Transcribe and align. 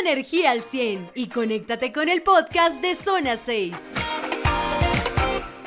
energía 0.00 0.50
al 0.50 0.62
100 0.62 1.10
y 1.14 1.28
conéctate 1.28 1.92
con 1.92 2.08
el 2.08 2.22
podcast 2.22 2.80
de 2.80 2.94
Zona 2.94 3.36
6. 3.36 3.74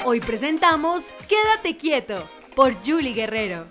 Hoy 0.05 0.19
presentamos 0.19 1.13
Quédate 1.27 1.77
quieto 1.77 2.29
por 2.55 2.73
Julie 2.85 3.13
Guerrero. 3.13 3.67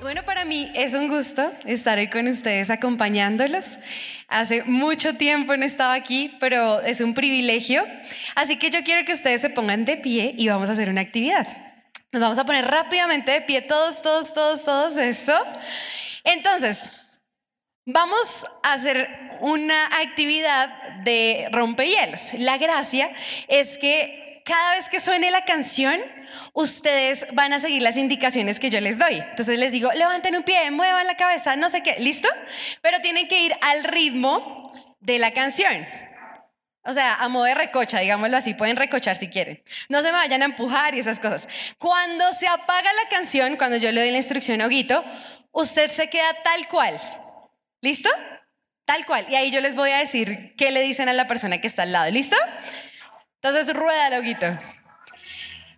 Bueno, 0.00 0.22
para 0.24 0.44
mí 0.44 0.70
es 0.74 0.94
un 0.94 1.08
gusto 1.08 1.52
estar 1.64 1.98
hoy 1.98 2.08
con 2.08 2.28
ustedes 2.28 2.70
acompañándolos. 2.70 3.78
Hace 4.28 4.62
mucho 4.64 5.16
tiempo 5.16 5.56
no 5.56 5.64
estaba 5.64 5.94
aquí, 5.94 6.32
pero 6.40 6.80
es 6.80 7.00
un 7.00 7.14
privilegio. 7.14 7.84
Así 8.34 8.56
que 8.56 8.70
yo 8.70 8.84
quiero 8.84 9.04
que 9.04 9.12
ustedes 9.12 9.40
se 9.40 9.50
pongan 9.50 9.84
de 9.84 9.96
pie 9.96 10.34
y 10.36 10.48
vamos 10.48 10.68
a 10.68 10.72
hacer 10.72 10.88
una 10.88 11.00
actividad. 11.00 11.65
Nos 12.16 12.22
vamos 12.22 12.38
a 12.38 12.46
poner 12.46 12.64
rápidamente 12.64 13.30
de 13.30 13.42
pie, 13.42 13.60
todos, 13.60 14.00
todos, 14.00 14.32
todos, 14.32 14.64
todos, 14.64 14.96
eso. 14.96 15.38
Entonces, 16.24 16.88
vamos 17.84 18.46
a 18.62 18.72
hacer 18.72 19.36
una 19.40 19.84
actividad 20.00 20.70
de 21.04 21.50
rompehielos. 21.52 22.32
La 22.38 22.56
gracia 22.56 23.10
es 23.48 23.76
que 23.76 24.40
cada 24.46 24.76
vez 24.76 24.88
que 24.88 24.98
suene 24.98 25.30
la 25.30 25.44
canción, 25.44 26.00
ustedes 26.54 27.26
van 27.34 27.52
a 27.52 27.58
seguir 27.58 27.82
las 27.82 27.98
indicaciones 27.98 28.58
que 28.58 28.70
yo 28.70 28.80
les 28.80 28.96
doy. 28.96 29.16
Entonces 29.16 29.58
les 29.58 29.70
digo, 29.70 29.92
levanten 29.92 30.36
un 30.36 30.42
pie, 30.42 30.70
muevan 30.70 31.06
la 31.06 31.18
cabeza, 31.18 31.54
no 31.56 31.68
sé 31.68 31.82
qué, 31.82 31.96
¿listo? 31.98 32.30
Pero 32.80 32.98
tienen 33.00 33.28
que 33.28 33.42
ir 33.42 33.54
al 33.60 33.84
ritmo 33.84 34.72
de 35.00 35.18
la 35.18 35.32
canción. 35.32 35.86
O 36.86 36.92
sea, 36.92 37.14
a 37.16 37.28
modo 37.28 37.44
de 37.44 37.54
recocha, 37.54 37.98
digámoslo 37.98 38.36
así, 38.36 38.54
pueden 38.54 38.76
recochar 38.76 39.16
si 39.16 39.28
quieren. 39.28 39.62
No 39.88 40.00
se 40.00 40.06
me 40.06 40.12
vayan 40.12 40.42
a 40.42 40.44
empujar 40.46 40.94
y 40.94 41.00
esas 41.00 41.18
cosas. 41.18 41.48
Cuando 41.78 42.32
se 42.34 42.46
apaga 42.46 42.92
la 42.92 43.08
canción, 43.08 43.56
cuando 43.56 43.76
yo 43.76 43.90
le 43.90 44.00
doy 44.00 44.10
la 44.12 44.18
instrucción 44.18 44.60
a 44.60 44.66
Huguito, 44.66 45.04
usted 45.50 45.90
se 45.90 46.08
queda 46.08 46.42
tal 46.44 46.68
cual. 46.68 47.00
¿Listo? 47.80 48.08
Tal 48.84 49.04
cual. 49.04 49.26
Y 49.28 49.34
ahí 49.34 49.50
yo 49.50 49.60
les 49.60 49.74
voy 49.74 49.90
a 49.90 49.98
decir 49.98 50.54
qué 50.56 50.70
le 50.70 50.80
dicen 50.82 51.08
a 51.08 51.12
la 51.12 51.26
persona 51.26 51.60
que 51.60 51.66
está 51.66 51.82
al 51.82 51.92
lado. 51.92 52.10
¿Listo? 52.10 52.36
Entonces, 53.42 53.74
rueda, 53.74 54.18
Huguito. 54.20 54.46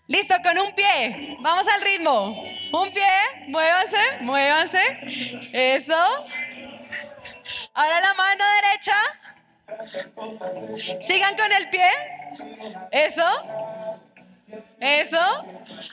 Listo, 0.09 0.35
con 0.43 0.59
un 0.59 0.75
pie. 0.75 1.37
Vamos 1.41 1.67
al 1.69 1.83
ritmo. 1.83 2.45
Un 2.73 2.93
pie, 2.93 3.05
muévanse, 3.49 3.99
muévanse. 4.21 4.83
Eso. 5.53 6.27
Ahora 7.75 8.01
la 8.01 8.15
mano 8.15 8.45
derecha. 8.63 8.95
Sigan 11.03 11.37
con 11.37 11.53
el 11.53 11.71
pie. 11.71 11.91
Eso. 12.91 13.25
Eso. 14.81 15.19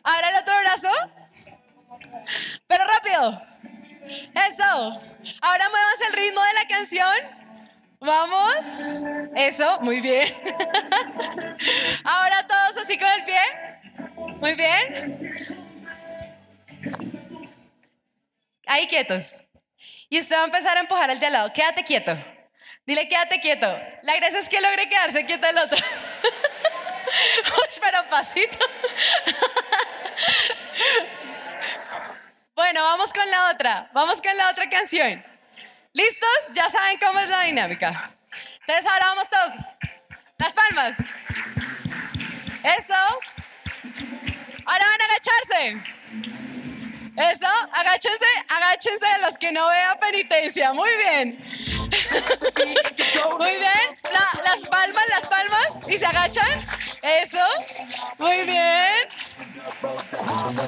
Ahora 0.03 0.29
el 0.29 0.35
otro 0.41 0.53
brazo. 0.59 0.91
Pero 2.67 2.83
rápido. 2.85 3.41
Eso. 4.33 5.01
Ahora 5.41 5.69
muévanse 5.69 6.05
el 6.07 6.13
ritmo 6.13 6.41
de 6.41 6.53
la 6.53 6.67
canción. 6.67 7.45
Vamos. 7.99 8.55
Eso, 9.35 9.79
muy 9.81 9.99
bien. 9.99 10.33
Ahora 12.03 12.47
todos 12.47 12.77
así 12.83 12.97
con 12.97 13.07
el 13.09 13.23
pie. 13.23 13.41
Muy 14.39 14.53
bien. 14.53 15.65
Ahí 18.67 18.87
quietos. 18.87 19.43
Y 20.09 20.19
usted 20.19 20.35
va 20.35 20.41
a 20.41 20.45
empezar 20.45 20.77
a 20.77 20.81
empujar 20.81 21.09
al 21.09 21.19
de 21.19 21.25
al 21.25 21.33
lado. 21.33 21.53
Quédate 21.53 21.83
quieto. 21.83 22.15
Dile, 22.85 23.07
quédate 23.07 23.39
quieto. 23.39 23.65
La 24.03 24.15
gracia 24.15 24.39
es 24.39 24.49
que 24.49 24.61
logre 24.61 24.87
quedarse 24.87 25.25
quieto 25.25 25.47
el 25.47 25.57
otro. 25.57 25.77
Uy, 27.57 27.67
pero 27.81 28.07
pasito. 28.09 28.59
bueno, 32.55 32.83
vamos 32.83 33.11
con 33.11 33.31
la 33.31 33.49
otra. 33.49 33.89
Vamos 33.91 34.21
con 34.21 34.37
la 34.37 34.51
otra 34.51 34.69
canción. 34.69 35.25
¿Listos? 35.93 36.29
Ya 36.53 36.69
saben 36.69 36.99
cómo 36.99 37.19
es 37.19 37.29
la 37.29 37.41
dinámica. 37.41 38.11
Entonces 38.61 38.85
ahora 38.85 39.07
vamos 39.07 39.27
todos. 39.29 39.53
Las 40.37 40.53
palmas. 40.53 40.95
Eso. 42.63 43.19
Ahora 44.65 44.85
van 44.87 45.01
a 45.01 45.05
agacharse. 45.05 45.81
Eso, 47.17 47.47
agáchense, 47.71 48.25
agáchense 48.49 49.05
los 49.21 49.37
que 49.37 49.49
no 49.51 49.67
vean 49.67 49.99
penitencia. 49.99 50.73
Muy 50.73 50.89
bien. 50.97 51.45
Muy 53.37 53.51
bien. 53.51 53.97
las 54.43 54.69
palmas, 54.69 55.03
las 55.09 55.27
palmas. 55.27 55.67
Y 55.87 55.97
se 55.97 56.05
agachan. 56.05 56.65
Eso. 57.01 57.45
Muy 58.17 58.43
bien. 58.45 59.07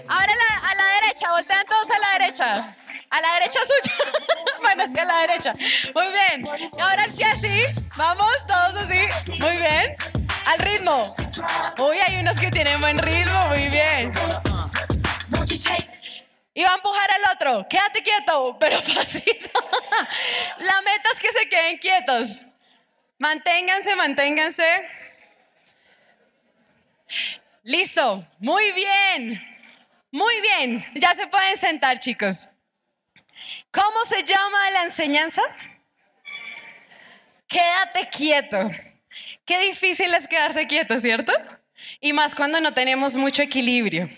Ahora 0.07 0.33
a 0.63 0.75
la 0.75 0.85
derecha, 1.01 1.31
voltean 1.31 1.65
todos 1.65 1.89
a 1.91 1.99
la 1.99 2.19
derecha. 2.19 2.75
A 3.09 3.21
la 3.21 3.33
derecha 3.33 3.59
suya. 3.61 3.95
bueno, 4.61 4.83
a 4.83 5.05
la 5.05 5.19
derecha. 5.19 5.53
Muy 5.93 6.07
bien. 6.07 6.69
Ahora 6.79 7.05
el 7.05 7.23
así. 7.23 7.63
Vamos, 7.95 8.31
todos 8.47 8.75
así. 8.83 9.31
Muy 9.39 9.57
bien. 9.57 9.95
Al 10.45 10.59
ritmo. 10.59 11.15
Uy, 11.77 11.97
hay 11.97 12.19
unos 12.19 12.39
que 12.39 12.51
tienen 12.51 12.79
buen 12.81 12.97
ritmo. 12.97 13.47
Muy 13.47 13.67
bien. 13.69 14.13
Y 16.57 16.63
va 16.63 16.71
a 16.71 16.75
empujar 16.75 17.07
al 17.11 17.35
otro. 17.35 17.67
Quédate 17.69 18.01
quieto, 18.01 18.57
pero 18.59 18.81
fácil. 18.81 19.51
La 20.57 20.81
meta 20.81 21.09
es 21.13 21.19
que 21.19 21.31
se 21.31 21.47
queden 21.47 21.77
quietos. 21.77 22.47
Manténganse, 23.19 23.95
manténganse. 23.95 24.89
Listo. 27.61 28.25
Muy 28.39 28.71
bien. 28.71 29.39
Muy 30.09 30.41
bien. 30.41 30.83
Ya 30.95 31.13
se 31.13 31.27
pueden 31.27 31.59
sentar, 31.59 31.99
chicos. 31.99 32.49
¿Cómo 33.69 34.05
se 34.09 34.23
llama 34.23 34.71
la 34.71 34.85
enseñanza? 34.85 35.43
Quédate 37.47 38.09
quieto. 38.09 38.71
Qué 39.45 39.59
difícil 39.59 40.11
es 40.15 40.27
quedarse 40.27 40.65
quieto, 40.65 40.99
¿cierto? 40.99 41.33
Y 42.01 42.13
más 42.13 42.33
cuando 42.33 42.59
no 42.61 42.73
tenemos 42.73 43.15
mucho 43.15 43.43
equilibrio. 43.43 44.09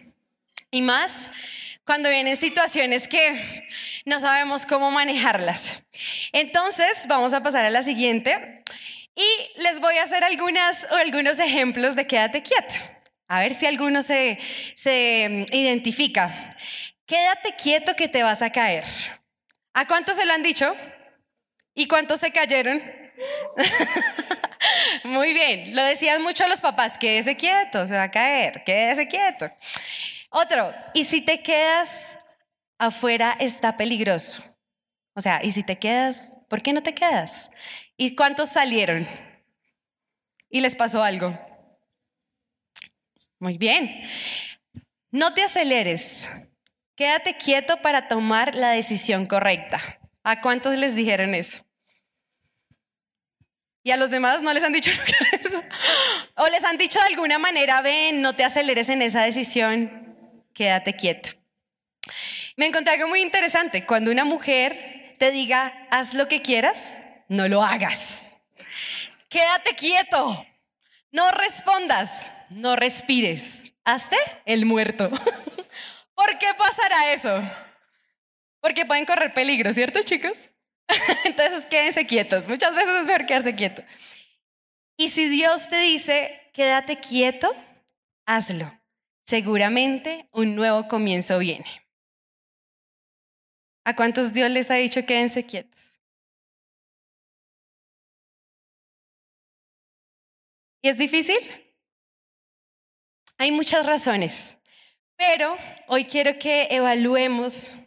Y 0.72 0.82
más 0.82 1.28
cuando 1.90 2.12
vienen 2.12 2.38
situaciones 2.38 3.08
que 3.08 3.68
no 4.06 4.20
sabemos 4.20 4.64
cómo 4.68 4.92
manejarlas. 4.92 5.82
Entonces, 6.32 6.88
vamos 7.08 7.34
a 7.34 7.42
pasar 7.42 7.66
a 7.66 7.72
la 7.72 7.82
siguiente 7.82 8.64
y 9.16 9.60
les 9.60 9.80
voy 9.80 9.98
a 9.98 10.04
hacer 10.04 10.24
algunas, 10.24 10.86
algunos 10.92 11.40
ejemplos 11.40 11.96
de 11.96 12.06
quédate 12.06 12.44
quieto. 12.44 12.76
A 13.28 13.40
ver 13.40 13.56
si 13.56 13.66
alguno 13.66 14.04
se, 14.04 14.38
se 14.76 15.48
mm, 15.50 15.56
identifica. 15.56 16.56
Quédate 17.08 17.56
quieto 17.56 17.96
que 17.96 18.08
te 18.08 18.22
vas 18.22 18.44
a 18.44 18.52
caer. 18.52 18.84
¿A 19.74 19.88
cuántos 19.88 20.16
se 20.16 20.28
lo 20.28 20.34
han 20.34 20.44
dicho? 20.44 20.72
¿Y 21.74 21.88
cuántos 21.88 22.20
se 22.20 22.32
cayeron? 22.32 22.84
Muy 25.06 25.34
bien, 25.34 25.76
lo 25.76 25.84
decían 25.84 26.22
mucho 26.22 26.48
los 26.48 26.62
papás, 26.62 27.00
quédese 27.00 27.36
quieto, 27.36 27.88
se 27.88 27.96
va 27.96 28.04
a 28.04 28.12
caer, 28.12 28.64
quédese 28.64 29.08
quieto. 29.08 29.50
Otro, 30.30 30.74
y 30.94 31.06
si 31.06 31.22
te 31.22 31.42
quedas 31.42 32.18
afuera 32.78 33.36
está 33.40 33.78
peligroso. 33.78 34.44
O 35.16 35.22
sea, 35.22 35.44
y 35.44 35.52
si 35.52 35.64
te 35.64 35.80
quedas, 35.80 36.38
¿por 36.48 36.62
qué 36.62 36.72
no 36.72 36.84
te 36.84 36.94
quedas? 36.94 37.50
¿Y 37.98 38.16
cuántos 38.16 38.50
salieron? 38.50 39.08
¿Y 40.50 40.62
les 40.62 40.76
pasó 40.76 41.04
algo? 41.04 41.38
Muy 43.40 43.58
bien. 43.58 44.02
No 45.12 45.34
te 45.34 45.44
aceleres. 45.44 46.28
Quédate 46.96 47.38
quieto 47.38 47.82
para 47.82 48.08
tomar 48.08 48.56
la 48.56 48.72
decisión 48.72 49.26
correcta. 49.26 49.82
¿A 50.24 50.42
cuántos 50.42 50.76
les 50.76 50.96
dijeron 50.96 51.34
eso? 51.34 51.66
¿Y 53.84 53.92
a 53.92 53.98
los 53.98 54.10
demás 54.10 54.42
no 54.42 54.54
les 54.54 54.64
han 54.64 54.74
dicho 54.74 54.92
eso? 55.44 55.64
¿O 56.36 56.48
les 56.50 56.64
han 56.64 56.78
dicho 56.78 57.00
de 57.00 57.06
alguna 57.06 57.40
manera, 57.40 57.82
ven, 57.82 58.22
no 58.22 58.36
te 58.36 58.44
aceleres 58.44 58.90
en 58.90 59.02
esa 59.02 59.22
decisión? 59.22 60.09
Quédate 60.54 60.96
quieto. 60.96 61.32
Me 62.56 62.66
encontré 62.66 62.94
algo 62.94 63.08
muy 63.08 63.22
interesante. 63.22 63.86
Cuando 63.86 64.12
una 64.12 64.26
mujer 64.26 65.16
te 65.20 65.32
diga, 65.32 65.88
haz 65.92 66.14
lo 66.14 66.28
que 66.28 66.42
quieras, 66.42 66.82
no 67.28 67.48
lo 67.48 67.64
hagas. 67.64 68.38
Quédate 69.30 69.76
quieto. 69.76 70.46
No 71.12 71.32
respondas. 71.32 72.12
No 72.50 72.76
respires. 72.76 73.74
Hazte 73.86 74.18
el 74.46 74.66
muerto. 74.66 75.10
¿Por 76.16 76.38
qué 76.38 76.48
pasará 76.58 77.14
eso? 77.14 77.42
Porque 78.60 78.86
pueden 78.86 79.06
correr 79.06 79.34
peligro, 79.34 79.72
¿cierto, 79.72 80.02
chicos? 80.02 80.50
Entonces 81.24 81.66
quédense 81.68 82.06
quietos. 82.06 82.48
Muchas 82.48 82.76
veces 82.76 82.96
es 83.02 83.06
mejor 83.06 83.26
quedarse 83.26 83.56
quieto. 83.56 83.84
Y 84.98 85.10
si 85.10 85.30
Dios 85.30 85.70
te 85.70 85.80
dice, 85.80 86.50
quédate 86.54 87.00
quieto, 87.00 87.56
hazlo 88.26 88.79
seguramente 89.30 90.28
un 90.32 90.56
nuevo 90.56 90.88
comienzo 90.88 91.38
viene. 91.38 91.86
¿A 93.86 93.96
cuántos 93.96 94.34
Dios 94.34 94.50
les 94.50 94.72
ha 94.72 94.76
dicho 94.76 95.06
quédense 95.06 95.46
quietos? 95.46 96.00
¿Y 100.82 100.90
es 100.90 100.98
difícil? 100.98 101.38
Hay 103.38 103.52
muchas 103.52 103.86
razones, 103.86 104.58
pero 105.16 105.56
hoy 105.88 106.06
quiero 106.06 106.40
que 106.40 106.68
evaluemos 106.72 107.78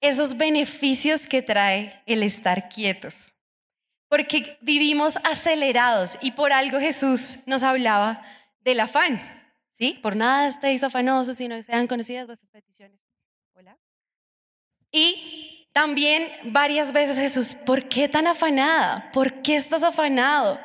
esos 0.00 0.38
beneficios 0.38 1.26
que 1.26 1.42
trae 1.42 2.02
el 2.06 2.22
estar 2.22 2.70
quietos. 2.70 3.34
Porque 4.08 4.56
vivimos 4.62 5.18
acelerados 5.22 6.16
y 6.22 6.30
por 6.30 6.54
algo 6.54 6.80
Jesús 6.80 7.38
nos 7.44 7.62
hablaba 7.62 8.24
del 8.60 8.80
afán. 8.80 9.35
¿Sí? 9.76 9.98
Por 10.02 10.16
nada 10.16 10.48
estéis 10.48 10.82
afanosos, 10.82 11.36
sino 11.36 11.54
que 11.54 11.62
sean 11.62 11.86
conocidas 11.86 12.26
vuestras 12.26 12.50
peticiones. 12.50 12.98
Hola. 13.54 13.76
Y 14.90 15.68
también 15.74 16.30
varias 16.44 16.92
veces 16.92 17.18
Jesús, 17.18 17.54
¿por 17.54 17.86
qué 17.86 18.08
tan 18.08 18.26
afanada? 18.26 19.10
¿Por 19.12 19.42
qué 19.42 19.56
estás 19.56 19.82
afanado? 19.82 20.58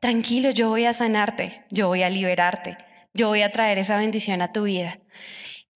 Tranquilo, 0.00 0.50
yo 0.50 0.70
voy 0.70 0.86
a 0.86 0.92
sanarte, 0.92 1.64
yo 1.70 1.86
voy 1.86 2.02
a 2.02 2.10
liberarte, 2.10 2.76
yo 3.14 3.28
voy 3.28 3.42
a 3.42 3.52
traer 3.52 3.78
esa 3.78 3.96
bendición 3.96 4.42
a 4.42 4.52
tu 4.52 4.64
vida. 4.64 4.98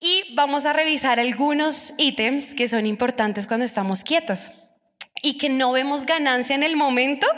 Y 0.01 0.35
vamos 0.35 0.67
a 0.67 0.73
revisar 0.73 1.21
algunos 1.21 1.95
ítems 1.99 2.53
que 2.55 2.69
son 2.69 2.87
importantes 2.87 3.47
cuando 3.47 3.65
estamos 3.65 4.03
quietos 4.03 4.51
y 5.23 5.39
que 5.39 5.49
no 5.49 5.71
vemos 5.71 6.05
ganancia 6.05 6.57
en 6.57 6.65
el 6.65 6.75
momento, 6.75 7.29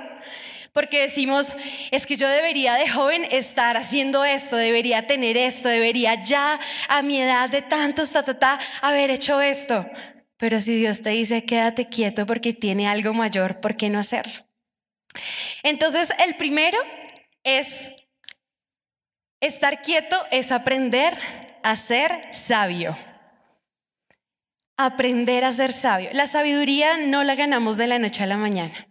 porque 0.74 1.00
decimos, 1.00 1.54
es 1.92 2.04
que 2.04 2.16
yo 2.16 2.28
debería 2.28 2.74
de 2.74 2.88
joven 2.88 3.24
estar 3.30 3.76
haciendo 3.76 4.24
esto, 4.24 4.56
debería 4.56 5.06
tener 5.06 5.36
esto, 5.36 5.68
debería 5.68 6.24
ya 6.24 6.58
a 6.88 7.00
mi 7.02 7.22
edad 7.22 7.48
de 7.48 7.62
tantos, 7.62 8.10
ta, 8.10 8.24
ta, 8.24 8.36
ta, 8.40 8.58
haber 8.82 9.10
hecho 9.10 9.40
esto. 9.40 9.86
Pero 10.36 10.60
si 10.60 10.74
Dios 10.74 11.00
te 11.00 11.10
dice, 11.10 11.44
quédate 11.44 11.88
quieto 11.88 12.26
porque 12.26 12.52
tiene 12.52 12.88
algo 12.88 13.14
mayor, 13.14 13.60
¿por 13.60 13.76
qué 13.76 13.88
no 13.88 14.00
hacerlo? 14.00 14.34
Entonces, 15.62 16.12
el 16.26 16.34
primero 16.34 16.76
es, 17.44 17.88
estar 19.40 19.80
quieto 19.80 20.20
es 20.32 20.50
aprender 20.50 21.16
a 21.62 21.76
ser 21.76 22.34
sabio. 22.34 22.98
Aprender 24.76 25.44
a 25.44 25.52
ser 25.52 25.72
sabio. 25.72 26.10
La 26.14 26.26
sabiduría 26.26 26.96
no 26.96 27.22
la 27.22 27.36
ganamos 27.36 27.76
de 27.76 27.86
la 27.86 28.00
noche 28.00 28.24
a 28.24 28.26
la 28.26 28.36
mañana. 28.36 28.88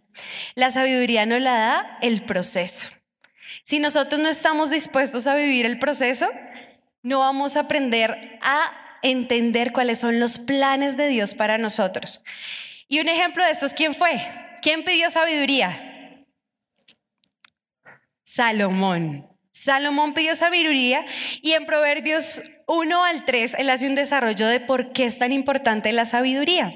La 0.54 0.70
sabiduría 0.70 1.26
nos 1.26 1.40
la 1.40 1.52
da 1.52 1.98
el 2.00 2.24
proceso. 2.24 2.88
Si 3.64 3.78
nosotros 3.78 4.20
no 4.20 4.28
estamos 4.28 4.70
dispuestos 4.70 5.26
a 5.26 5.36
vivir 5.36 5.66
el 5.66 5.78
proceso, 5.78 6.28
no 7.02 7.20
vamos 7.20 7.56
a 7.56 7.60
aprender 7.60 8.38
a 8.42 8.72
entender 9.02 9.72
cuáles 9.72 9.98
son 9.98 10.18
los 10.18 10.38
planes 10.38 10.96
de 10.96 11.08
Dios 11.08 11.34
para 11.34 11.58
nosotros. 11.58 12.22
Y 12.88 13.00
un 13.00 13.08
ejemplo 13.08 13.44
de 13.44 13.50
esto 13.50 13.66
es 13.66 13.74
quién 13.74 13.94
fue. 13.94 14.20
¿Quién 14.62 14.84
pidió 14.84 15.10
sabiduría? 15.10 16.24
Salomón. 18.24 19.28
Salomón 19.52 20.12
pidió 20.12 20.34
sabiduría 20.34 21.04
y 21.40 21.52
en 21.52 21.66
Proverbios 21.66 22.42
1 22.66 23.04
al 23.04 23.24
3 23.24 23.56
él 23.58 23.70
hace 23.70 23.86
un 23.86 23.94
desarrollo 23.94 24.46
de 24.46 24.60
por 24.60 24.92
qué 24.92 25.06
es 25.06 25.18
tan 25.18 25.32
importante 25.32 25.92
la 25.92 26.04
sabiduría. 26.04 26.72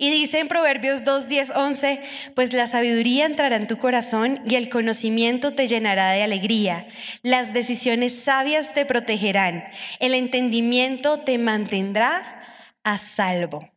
Y 0.00 0.10
dice 0.10 0.38
en 0.38 0.46
Proverbios 0.46 1.04
2, 1.04 1.28
10, 1.28 1.50
11, 1.56 2.00
pues 2.36 2.52
la 2.52 2.68
sabiduría 2.68 3.26
entrará 3.26 3.56
en 3.56 3.66
tu 3.66 3.78
corazón 3.78 4.40
y 4.48 4.54
el 4.54 4.68
conocimiento 4.68 5.54
te 5.54 5.66
llenará 5.66 6.12
de 6.12 6.22
alegría. 6.22 6.86
Las 7.22 7.52
decisiones 7.52 8.16
sabias 8.16 8.72
te 8.74 8.86
protegerán. 8.86 9.64
El 9.98 10.14
entendimiento 10.14 11.18
te 11.18 11.36
mantendrá 11.38 12.44
a 12.84 12.96
salvo. 12.96 13.68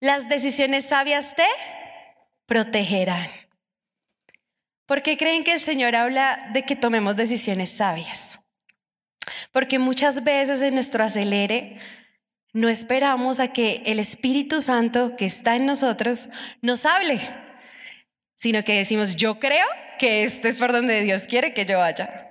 Las 0.00 0.28
decisiones 0.28 0.84
sabias 0.84 1.34
te 1.34 1.46
protegerán. 2.44 3.28
¿Por 4.84 5.02
qué 5.02 5.16
creen 5.16 5.44
que 5.44 5.54
el 5.54 5.60
Señor 5.60 5.96
habla 5.96 6.50
de 6.52 6.64
que 6.64 6.76
tomemos 6.76 7.16
decisiones 7.16 7.70
sabias? 7.70 8.38
Porque 9.50 9.78
muchas 9.78 10.24
veces 10.24 10.60
en 10.60 10.74
nuestro 10.74 11.04
acelere 11.04 11.78
no 12.52 12.68
esperamos 12.68 13.40
a 13.40 13.52
que 13.52 13.82
el 13.86 13.98
Espíritu 13.98 14.60
Santo 14.60 15.16
que 15.16 15.26
está 15.26 15.56
en 15.56 15.66
nosotros 15.66 16.28
nos 16.62 16.84
hable, 16.84 17.20
sino 18.34 18.64
que 18.64 18.78
decimos, 18.78 19.16
yo 19.16 19.38
creo 19.38 19.66
que 19.98 20.24
este 20.24 20.48
es 20.48 20.58
por 20.58 20.72
donde 20.72 21.02
Dios 21.02 21.24
quiere 21.24 21.54
que 21.54 21.66
yo 21.66 21.78
vaya. 21.78 22.26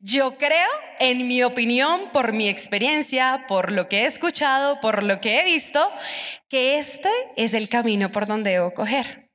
Yo 0.00 0.36
creo, 0.38 0.68
en 0.98 1.28
mi 1.28 1.42
opinión, 1.42 2.10
por 2.12 2.32
mi 2.32 2.48
experiencia, 2.48 3.44
por 3.46 3.70
lo 3.70 3.88
que 3.88 4.02
he 4.02 4.06
escuchado, 4.06 4.80
por 4.80 5.02
lo 5.02 5.20
que 5.20 5.40
he 5.40 5.44
visto, 5.44 5.90
que 6.48 6.78
este 6.78 7.10
es 7.36 7.54
el 7.54 7.68
camino 7.68 8.10
por 8.10 8.26
donde 8.26 8.52
debo 8.52 8.72
coger. 8.72 9.30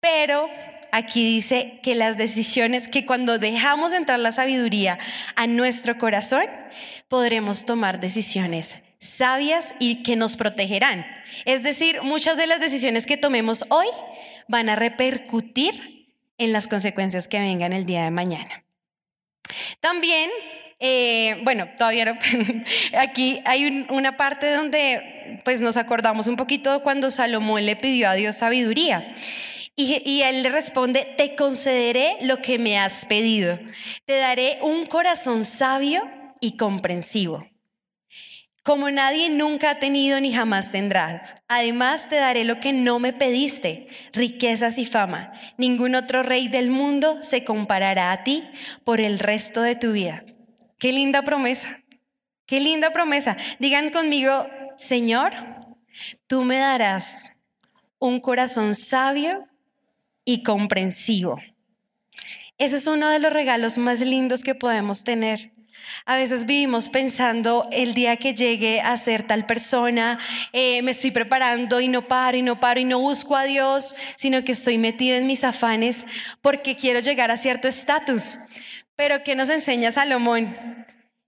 Pero 0.00 0.48
aquí 0.90 1.24
dice 1.24 1.80
que 1.82 1.94
las 1.94 2.16
decisiones, 2.16 2.88
que 2.88 3.04
cuando 3.04 3.38
dejamos 3.38 3.92
entrar 3.92 4.18
la 4.18 4.32
sabiduría 4.32 4.98
a 5.36 5.46
nuestro 5.46 5.98
corazón, 5.98 6.46
podremos 7.08 7.66
tomar 7.66 8.00
decisiones 8.00 8.74
sabias 9.08 9.74
y 9.78 10.02
que 10.02 10.16
nos 10.16 10.36
protegerán. 10.36 11.06
Es 11.44 11.62
decir, 11.62 12.02
muchas 12.02 12.36
de 12.36 12.46
las 12.46 12.60
decisiones 12.60 13.06
que 13.06 13.16
tomemos 13.16 13.64
hoy 13.68 13.86
van 14.48 14.68
a 14.68 14.76
repercutir 14.76 16.08
en 16.38 16.52
las 16.52 16.68
consecuencias 16.68 17.28
que 17.28 17.40
vengan 17.40 17.72
el 17.72 17.86
día 17.86 18.04
de 18.04 18.10
mañana. 18.10 18.64
También, 19.80 20.30
eh, 20.78 21.40
bueno, 21.44 21.68
todavía 21.76 22.04
no, 22.04 22.18
aquí 22.98 23.40
hay 23.44 23.86
una 23.88 24.16
parte 24.16 24.50
donde 24.50 25.40
pues 25.44 25.60
nos 25.60 25.76
acordamos 25.76 26.26
un 26.26 26.36
poquito 26.36 26.82
cuando 26.82 27.10
Salomón 27.10 27.64
le 27.64 27.76
pidió 27.76 28.08
a 28.08 28.14
Dios 28.14 28.36
sabiduría. 28.36 29.14
Y, 29.78 30.02
y, 30.08 30.22
él 30.22 30.42
le 30.42 30.48
responde, 30.48 31.06
te 31.18 31.36
concederé 31.36 32.16
lo 32.22 32.40
que 32.40 32.58
me 32.58 32.78
has 32.78 33.04
pedido. 33.04 33.58
Te 34.06 34.16
daré 34.16 34.58
un 34.62 34.86
corazón 34.86 35.44
sabio 35.44 36.08
y 36.40 36.56
comprensivo 36.56 37.46
como 38.66 38.90
nadie 38.90 39.30
nunca 39.30 39.70
ha 39.70 39.78
tenido 39.78 40.20
ni 40.20 40.34
jamás 40.34 40.72
tendrá. 40.72 41.40
Además 41.46 42.08
te 42.08 42.16
daré 42.16 42.42
lo 42.42 42.58
que 42.58 42.72
no 42.72 42.98
me 42.98 43.12
pediste, 43.12 43.86
riquezas 44.12 44.76
y 44.76 44.86
fama. 44.86 45.32
Ningún 45.56 45.94
otro 45.94 46.24
rey 46.24 46.48
del 46.48 46.70
mundo 46.70 47.22
se 47.22 47.44
comparará 47.44 48.10
a 48.10 48.24
ti 48.24 48.42
por 48.82 49.00
el 49.00 49.20
resto 49.20 49.62
de 49.62 49.76
tu 49.76 49.92
vida. 49.92 50.24
Qué 50.80 50.92
linda 50.92 51.22
promesa, 51.22 51.78
qué 52.44 52.58
linda 52.58 52.90
promesa. 52.90 53.36
Digan 53.60 53.90
conmigo, 53.90 54.48
Señor, 54.76 55.32
tú 56.26 56.42
me 56.42 56.58
darás 56.58 57.32
un 58.00 58.18
corazón 58.18 58.74
sabio 58.74 59.46
y 60.24 60.42
comprensivo. 60.42 61.38
Ese 62.58 62.78
es 62.78 62.88
uno 62.88 63.10
de 63.10 63.20
los 63.20 63.32
regalos 63.32 63.78
más 63.78 64.00
lindos 64.00 64.42
que 64.42 64.56
podemos 64.56 65.04
tener. 65.04 65.55
A 66.04 66.16
veces 66.16 66.46
vivimos 66.46 66.88
pensando 66.88 67.68
el 67.72 67.94
día 67.94 68.16
que 68.16 68.34
llegue 68.34 68.80
a 68.80 68.96
ser 68.96 69.26
tal 69.26 69.46
persona, 69.46 70.18
eh, 70.52 70.82
me 70.82 70.90
estoy 70.90 71.10
preparando 71.10 71.80
y 71.80 71.88
no 71.88 72.06
paro 72.06 72.36
y 72.36 72.42
no 72.42 72.60
paro 72.60 72.80
y 72.80 72.84
no 72.84 72.98
busco 72.98 73.36
a 73.36 73.44
Dios, 73.44 73.94
sino 74.16 74.44
que 74.44 74.52
estoy 74.52 74.78
metido 74.78 75.16
en 75.16 75.26
mis 75.26 75.44
afanes 75.44 76.04
porque 76.42 76.76
quiero 76.76 77.00
llegar 77.00 77.30
a 77.30 77.36
cierto 77.36 77.68
estatus. 77.68 78.38
Pero 78.94 79.22
¿qué 79.24 79.34
nos 79.34 79.48
enseña 79.48 79.92
Salomón? 79.92 80.86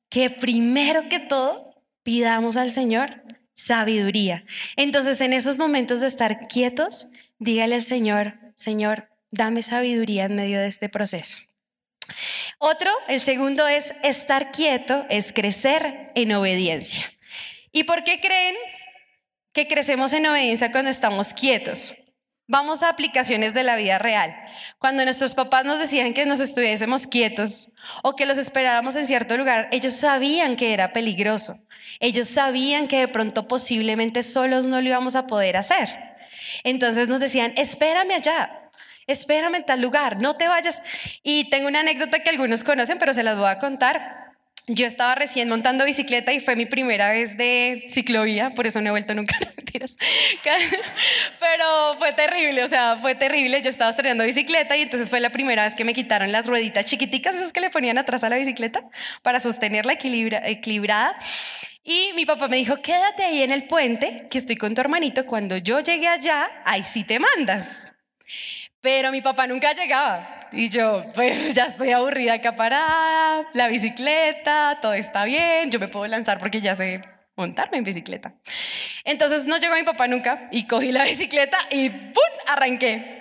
Que 0.09 0.31
primero 0.31 1.09
que 1.09 1.19
todo 1.19 1.75
pidamos 2.02 2.57
al 2.57 2.73
Señor 2.73 3.23
sabiduría. 3.55 4.45
Entonces 4.76 5.21
en 5.21 5.33
esos 5.33 5.59
momentos 5.59 6.00
de 6.00 6.07
estar 6.07 6.47
quietos, 6.47 7.09
dígale 7.38 7.75
al 7.75 7.83
Señor, 7.83 8.35
Señor, 8.55 9.09
dame 9.31 9.62
sabiduría 9.62 10.26
en 10.26 10.37
medio 10.37 10.59
de 10.59 10.69
este 10.69 10.88
proceso. 10.88 11.48
Otro, 12.59 12.91
el 13.09 13.21
segundo 13.21 13.67
es 13.69 13.95
estar 14.03 14.50
quieto, 14.50 15.07
es 15.09 15.33
crecer 15.33 16.11
en 16.15 16.33
obediencia. 16.33 17.12
¿Y 17.73 17.85
por 17.85 18.05
qué 18.05 18.21
creen 18.21 18.57
que 19.53 19.69
crecemos 19.69 20.12
en 20.12 20.27
obediencia 20.27 20.73
cuando 20.73 20.91
estamos 20.91 21.35
quietos? 21.35 21.95
Vamos 22.50 22.83
a 22.83 22.88
aplicaciones 22.88 23.53
de 23.53 23.62
la 23.62 23.77
vida 23.77 23.99
real. 23.99 24.35
Cuando 24.79 25.05
nuestros 25.05 25.35
papás 25.35 25.67
nos 25.67 25.79
decían 25.79 26.15
que 26.15 26.25
nos 26.25 26.41
estuviésemos 26.41 27.07
quietos 27.07 27.71
o 28.03 28.17
que 28.17 28.25
los 28.25 28.38
esperáramos 28.38 28.97
en 28.97 29.07
cierto 29.07 29.37
lugar, 29.37 29.69
ellos 29.71 29.93
sabían 29.93 30.57
que 30.57 30.73
era 30.73 30.95
peligroso. 30.95 31.59
Ellos 32.00 32.27
sabían 32.27 32.88
que 32.88 33.00
de 33.00 33.09
pronto 33.09 33.49
posiblemente 33.49 34.23
solos 34.23 34.65
no 34.65 34.81
lo 34.81 34.88
íbamos 34.88 35.15
a 35.15 35.27
poder 35.27 35.59
hacer. 35.59 35.91
Entonces 36.65 37.09
nos 37.09 37.21
decían, 37.21 37.53
espérame 37.57 38.12
allá, 38.12 38.68
espérame 39.09 39.57
en 39.57 39.65
tal 39.65 39.81
lugar, 39.81 40.19
no 40.19 40.37
te 40.37 40.47
vayas. 40.47 40.81
Y 41.25 41.50
tengo 41.50 41.67
una 41.67 41.81
anécdota 41.81 42.21
que 42.21 42.31
algunos 42.31 42.62
conocen, 42.62 42.99
pero 42.99 43.12
se 43.12 43.25
las 43.25 43.37
voy 43.37 43.49
a 43.49 43.59
contar. 43.59 44.29
Yo 44.71 44.87
estaba 44.87 45.15
recién 45.15 45.49
montando 45.49 45.87
bicicleta 45.87 46.31
y 46.35 46.41
fue 46.41 46.55
mi 46.55 46.67
primera 46.67 47.11
vez 47.11 47.38
de 47.38 47.87
ciclovía, 47.88 48.50
por 48.50 48.67
eso 48.67 48.83
no 48.83 48.88
he 48.88 48.91
vuelto 48.91 49.15
nunca, 49.15 49.35
mentiras. 49.57 49.97
Pero 51.41 51.97
fue 51.97 52.12
terrible, 52.12 52.62
o 52.65 52.69
sea, 52.69 52.99
fue 52.99 53.15
terrible. 53.15 53.62
Yo 53.62 53.71
estaba 53.71 53.91
estrenando 53.91 54.25
bicicleta 54.25 54.77
y 54.77 54.83
entonces 54.83 55.09
fue 55.09 55.21
la 55.21 55.31
primera 55.31 55.65
vez 55.65 55.75
que 55.75 55.85
me 55.85 55.95
quitaron 55.95 56.33
las 56.33 56.47
rueditas 56.47 56.85
chiquiticas, 56.85 57.35
esas 57.35 57.55
que 57.55 57.62
le 57.62 57.71
ponían 57.71 57.97
atrás 57.97 58.23
a 58.25 58.29
la 58.29 58.37
bicicleta, 58.37 58.85
para 59.23 59.41
sostenerla 59.41 59.95
equilibrada. 59.95 61.17
Y 61.83 62.12
mi 62.15 62.27
papá 62.27 62.49
me 62.49 62.57
dijo, 62.57 62.83
quédate 62.83 63.25
ahí 63.25 63.43
en 63.43 63.53
el 63.53 63.62
puente, 63.65 64.27
que 64.31 64.37
estoy 64.37 64.57
con 64.57 64.75
tu 64.75 64.83
hermanito. 64.83 65.25
Cuando 65.25 65.57
yo 65.57 65.81
llegue 65.81 66.09
allá, 66.09 66.50
ahí 66.67 66.85
sí 66.85 67.05
te 67.05 67.19
mandas. 67.19 67.88
Pero 68.81 69.11
mi 69.11 69.21
papá 69.21 69.47
nunca 69.47 69.73
llegaba. 69.73 70.49
Y 70.53 70.69
yo, 70.69 71.05
pues 71.15 71.55
ya 71.55 71.65
estoy 71.65 71.93
aburrida 71.93 72.35
acá 72.35 72.57
parada, 72.57 73.49
la 73.53 73.69
bicicleta, 73.69 74.79
todo 74.81 74.95
está 74.95 75.25
bien, 75.25 75.71
yo 75.71 75.79
me 75.79 75.89
puedo 75.89 76.07
lanzar 76.07 76.39
porque 76.39 76.61
ya 76.61 76.75
sé 76.75 77.03
montarme 77.37 77.79
en 77.79 77.85
bicicleta. 77.85 78.35
Entonces 79.05 79.45
no 79.45 79.59
llegó 79.59 79.75
mi 79.75 79.85
papá 79.85 80.09
nunca 80.09 80.49
y 80.51 80.67
cogí 80.67 80.93
la 80.93 81.05
bicicleta 81.13 81.59
y 81.71 81.91
¡pum! 81.91 82.25
arranqué. 82.47 83.17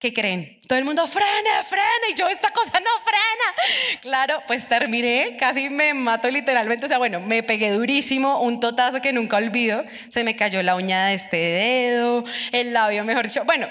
¿Qué 0.00 0.14
creen? 0.14 0.60
Todo 0.68 0.78
el 0.78 0.84
mundo 0.84 1.08
frena, 1.08 1.64
frena 1.64 2.08
y 2.08 2.14
yo 2.14 2.28
esta 2.28 2.52
cosa 2.52 2.78
no 2.78 2.90
frena. 3.04 4.00
Claro, 4.00 4.40
pues 4.46 4.68
terminé, 4.68 5.36
casi 5.40 5.70
me 5.70 5.92
mato 5.92 6.30
literalmente, 6.30 6.86
o 6.86 6.88
sea, 6.88 6.98
bueno, 6.98 7.18
me 7.18 7.42
pegué 7.42 7.72
durísimo, 7.72 8.40
un 8.40 8.60
totazo 8.60 9.02
que 9.02 9.12
nunca 9.12 9.38
olvido, 9.38 9.84
se 10.08 10.22
me 10.22 10.36
cayó 10.36 10.62
la 10.62 10.76
uña 10.76 11.06
de 11.06 11.14
este 11.14 11.36
dedo, 11.36 12.24
el 12.52 12.74
labio, 12.74 13.04
mejor 13.04 13.26
dicho, 13.26 13.44
bueno, 13.44 13.66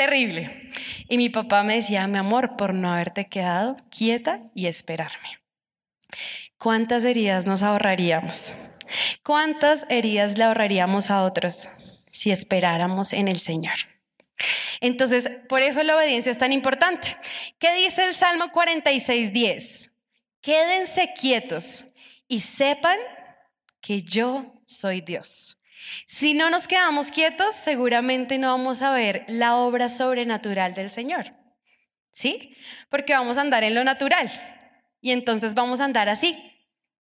terrible. 0.00 0.70
Y 1.10 1.18
mi 1.18 1.28
papá 1.28 1.62
me 1.62 1.76
decía, 1.76 2.06
mi 2.06 2.16
amor, 2.16 2.56
por 2.56 2.72
no 2.72 2.90
haberte 2.90 3.28
quedado 3.28 3.76
quieta 3.90 4.40
y 4.54 4.66
esperarme. 4.66 5.40
¿Cuántas 6.56 7.04
heridas 7.04 7.44
nos 7.44 7.60
ahorraríamos? 7.60 8.54
¿Cuántas 9.22 9.84
heridas 9.90 10.38
le 10.38 10.44
ahorraríamos 10.44 11.10
a 11.10 11.22
otros 11.22 11.68
si 12.10 12.30
esperáramos 12.30 13.12
en 13.12 13.28
el 13.28 13.40
Señor? 13.40 13.74
Entonces, 14.80 15.28
por 15.50 15.60
eso 15.60 15.82
la 15.82 15.96
obediencia 15.96 16.32
es 16.32 16.38
tan 16.38 16.52
importante. 16.52 17.18
¿Qué 17.58 17.74
dice 17.74 18.08
el 18.08 18.14
Salmo 18.14 18.46
46.10? 18.46 19.90
Quédense 20.40 21.12
quietos 21.14 21.84
y 22.26 22.40
sepan 22.40 22.96
que 23.82 24.00
yo 24.00 24.62
soy 24.64 25.02
Dios. 25.02 25.59
Si 26.06 26.34
no 26.34 26.50
nos 26.50 26.68
quedamos 26.68 27.10
quietos, 27.10 27.54
seguramente 27.54 28.38
no 28.38 28.48
vamos 28.48 28.82
a 28.82 28.92
ver 28.92 29.24
la 29.28 29.56
obra 29.56 29.88
sobrenatural 29.88 30.74
del 30.74 30.90
Señor. 30.90 31.32
¿Sí? 32.12 32.56
Porque 32.88 33.14
vamos 33.14 33.38
a 33.38 33.42
andar 33.42 33.64
en 33.64 33.74
lo 33.74 33.84
natural. 33.84 34.30
Y 35.00 35.12
entonces 35.12 35.54
vamos 35.54 35.80
a 35.80 35.84
andar 35.84 36.08
así, 36.08 36.38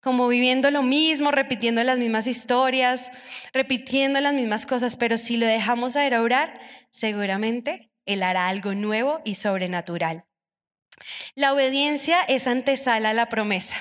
como 0.02 0.28
viviendo 0.28 0.70
lo 0.70 0.84
mismo, 0.84 1.32
repitiendo 1.32 1.84
las 1.84 1.98
mismas 1.98 2.28
historias, 2.28 3.10
repitiendo 3.54 4.22
las 4.22 4.34
mismas 4.34 4.66
cosas, 4.66 4.98
pero 4.98 5.18
si 5.18 5.38
lo 5.38 5.48
dejamos 5.48 5.96
a 5.96 6.06
a 6.06 6.22
orar, 6.22 6.60
seguramente 6.92 7.92
Él 8.06 8.22
hará 8.24 8.48
algo 8.48 8.76
nuevo 8.76 9.22
y 9.26 9.36
sobrenatural. 9.36 10.26
La 11.36 11.54
obediencia 11.54 12.22
es 12.22 12.48
antesala 12.48 13.10
a 13.10 13.14
la 13.14 13.30
promesa. 13.30 13.76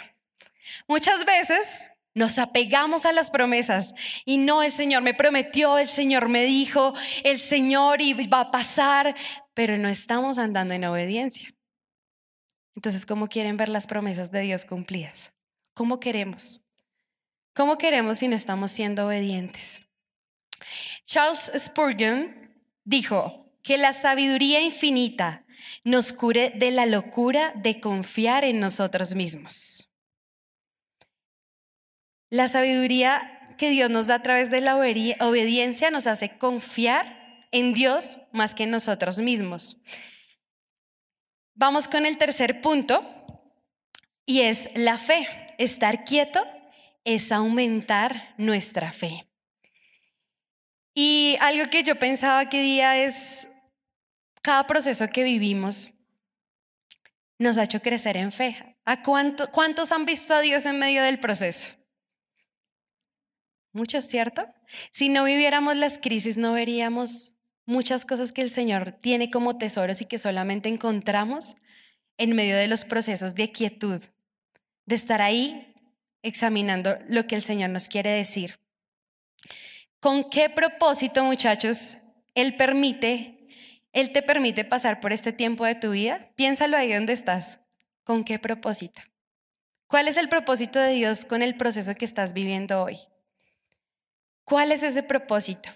Muchas 0.89 1.25
veces 1.25 1.91
nos 2.17 2.39
apegamos 2.39 3.05
a 3.05 3.13
las 3.13 3.31
promesas 3.31 3.95
y 4.25 4.39
no, 4.39 4.63
el 4.63 4.73
Señor 4.73 5.03
me 5.03 5.13
prometió, 5.13 5.77
el 5.77 5.91
Señor 5.91 6.31
me 6.31 6.45
dijo, 6.45 6.95
el 7.25 7.39
Señor 7.39 8.01
va 8.33 8.41
a 8.41 8.51
pasar, 8.51 9.15
pero 9.53 9.77
no 9.77 9.89
estamos 9.89 10.39
andando 10.39 10.73
en 10.73 10.85
obediencia. 10.85 11.55
Entonces, 12.75 13.05
¿cómo 13.05 13.29
quieren 13.29 13.59
ver 13.59 13.69
las 13.69 13.87
promesas 13.87 14.31
de 14.31 14.41
Dios 14.41 14.65
cumplidas? 14.65 15.35
¿Cómo 15.75 16.01
queremos? 16.01 16.63
¿Cómo 17.55 17.77
queremos 17.77 18.17
si 18.17 18.29
no 18.29 18.37
estamos 18.37 18.73
siendo 18.73 19.07
obedientes? 19.07 19.83
Charles 21.05 21.51
Spurgeon 21.55 22.51
dijo 22.83 23.53
que 23.63 23.77
la 23.77 23.93
sabiduría 23.93 24.63
infinita 24.63 25.45
nos 25.85 26.15
cure 26.15 26.51
de 26.57 26.71
la 26.71 26.87
locura 26.87 27.53
de 27.57 27.79
confiar 27.79 28.45
en 28.45 28.59
nosotros 28.59 29.15
mismos. 29.15 29.86
La 32.31 32.49
sabiduría 32.49 33.55
que 33.59 33.71
Dios 33.71 33.91
nos 33.91 34.07
da 34.07 34.17
a 34.17 34.23
través 34.23 34.51
de 34.51 34.61
la 34.61 34.77
obediencia 34.77 35.91
nos 35.91 36.07
hace 36.07 36.37
confiar 36.39 37.47
en 37.53 37.73
Dios 37.73 38.19
más 38.33 38.55
que 38.55 38.65
en 38.65 38.71
nosotros 38.71 39.19
mismos. 39.19 39.81
Vamos 41.55 41.89
con 41.89 42.05
el 42.05 42.19
tercer 42.19 42.61
punto 42.61 43.03
y 44.27 44.43
es 44.43 44.69
la 44.75 44.99
fe 44.99 45.27
estar 45.59 46.05
quieto 46.05 46.45
es 47.05 47.31
aumentar 47.31 48.35
nuestra 48.37 48.93
fe. 48.93 49.27
Y 50.93 51.37
algo 51.41 51.71
que 51.71 51.85
yo 51.85 51.97
pensaba 51.97 52.49
que 52.49 52.61
día 52.61 52.97
es, 52.99 53.49
cada 54.43 54.67
proceso 54.67 55.07
que 55.09 55.23
vivimos 55.23 55.91
nos 57.39 57.59
ha 57.59 57.65
hecho 57.65 57.81
crecer 57.81 58.17
en 58.17 58.33
fe. 58.33 58.77
¿A 58.85 59.03
cuánto, 59.03 59.51
cuántos 59.51 59.93
han 59.93 60.05
visto 60.05 60.35
a 60.35 60.41
Dios 60.41 60.67
en 60.67 60.79
medio 60.79 61.03
del 61.03 61.21
proceso? 61.21 61.77
Muchos, 63.77 64.07
¿cierto? 64.07 64.47
Si 64.91 65.11
no 65.11 65.25
viviéramos 65.25 65.77
las 65.77 65.99
crisis, 65.99 66.39
no 66.39 66.55
veríamos 66.55 67.37
muchas 67.67 68.07
cosas 68.07 68.33
que 68.33 68.41
el 68.41 68.51
Señor 68.51 68.97
tiene 69.03 69.31
como 69.31 69.59
tesoros 69.59 70.01
y 70.01 70.07
que 70.07 70.17
solamente 70.17 70.71
encontramos 70.71 71.57
en 72.17 72.35
medio 72.35 72.57
de 72.57 72.69
los 72.69 72.87
procesos 72.87 73.35
de 73.35 73.53
quietud, 73.53 74.03
de 74.87 74.95
estar 74.95 75.21
ahí 75.21 75.75
examinando 76.23 76.97
lo 77.07 77.27
que 77.27 77.35
el 77.35 77.43
Señor 77.43 77.69
nos 77.69 77.89
quiere 77.89 78.09
decir. 78.09 78.59
¿Con 80.01 80.31
qué 80.31 80.49
propósito, 80.49 81.23
muchachos, 81.23 81.99
Él 82.35 82.57
permite, 82.57 83.47
Él 83.93 84.11
te 84.11 84.23
permite 84.23 84.65
pasar 84.65 85.01
por 85.01 85.13
este 85.13 85.35
tiempo 85.35 85.67
de 85.67 85.75
tu 85.75 85.91
vida? 85.91 86.31
Piénsalo 86.35 86.79
ahí 86.79 86.95
donde 86.95 87.13
estás. 87.13 87.61
¿Con 88.05 88.25
qué 88.25 88.39
propósito? 88.39 89.03
¿Cuál 89.87 90.09
es 90.09 90.17
el 90.17 90.31
propósito 90.31 90.79
de 90.79 90.93
Dios 90.93 91.27
con 91.27 91.43
el 91.43 91.59
proceso 91.59 91.95
que 91.95 92.07
estás 92.07 92.33
viviendo 92.33 92.83
hoy? 92.83 93.01
¿Cuál 94.47 94.71
es 94.71 94.85
ese 94.85 95.03
propósito? 95.03 95.71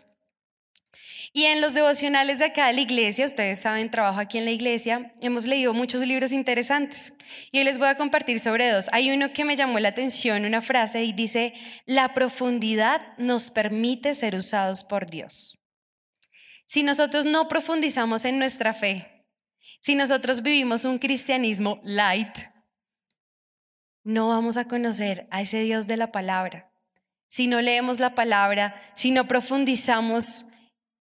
Y 1.32 1.46
en 1.46 1.60
los 1.60 1.74
devocionales 1.74 2.38
de 2.38 2.44
acá 2.44 2.68
de 2.68 2.72
la 2.74 2.80
iglesia, 2.80 3.26
ustedes 3.26 3.58
saben, 3.58 3.90
trabajo 3.90 4.20
aquí 4.20 4.38
en 4.38 4.44
la 4.44 4.52
iglesia, 4.52 5.12
hemos 5.20 5.44
leído 5.44 5.74
muchos 5.74 6.06
libros 6.06 6.30
interesantes. 6.30 7.12
Y 7.50 7.58
hoy 7.58 7.64
les 7.64 7.78
voy 7.78 7.88
a 7.88 7.96
compartir 7.96 8.38
sobre 8.38 8.70
dos. 8.70 8.86
Hay 8.92 9.10
uno 9.10 9.32
que 9.32 9.44
me 9.44 9.56
llamó 9.56 9.80
la 9.80 9.88
atención, 9.88 10.44
una 10.44 10.62
frase, 10.62 11.02
y 11.02 11.12
dice, 11.12 11.52
la 11.84 12.14
profundidad 12.14 13.18
nos 13.18 13.50
permite 13.50 14.14
ser 14.14 14.36
usados 14.36 14.84
por 14.84 15.10
Dios. 15.10 15.58
Si 16.64 16.84
nosotros 16.84 17.24
no 17.24 17.48
profundizamos 17.48 18.24
en 18.24 18.38
nuestra 18.38 18.72
fe, 18.72 19.26
si 19.80 19.96
nosotros 19.96 20.42
vivimos 20.42 20.84
un 20.84 21.00
cristianismo 21.00 21.80
light, 21.82 22.38
no 24.04 24.28
vamos 24.28 24.56
a 24.56 24.68
conocer 24.68 25.26
a 25.32 25.42
ese 25.42 25.58
Dios 25.58 25.88
de 25.88 25.96
la 25.96 26.12
palabra. 26.12 26.69
Si 27.30 27.46
no 27.46 27.60
leemos 27.60 28.00
la 28.00 28.16
palabra, 28.16 28.82
si 28.94 29.12
no 29.12 29.28
profundizamos 29.28 30.46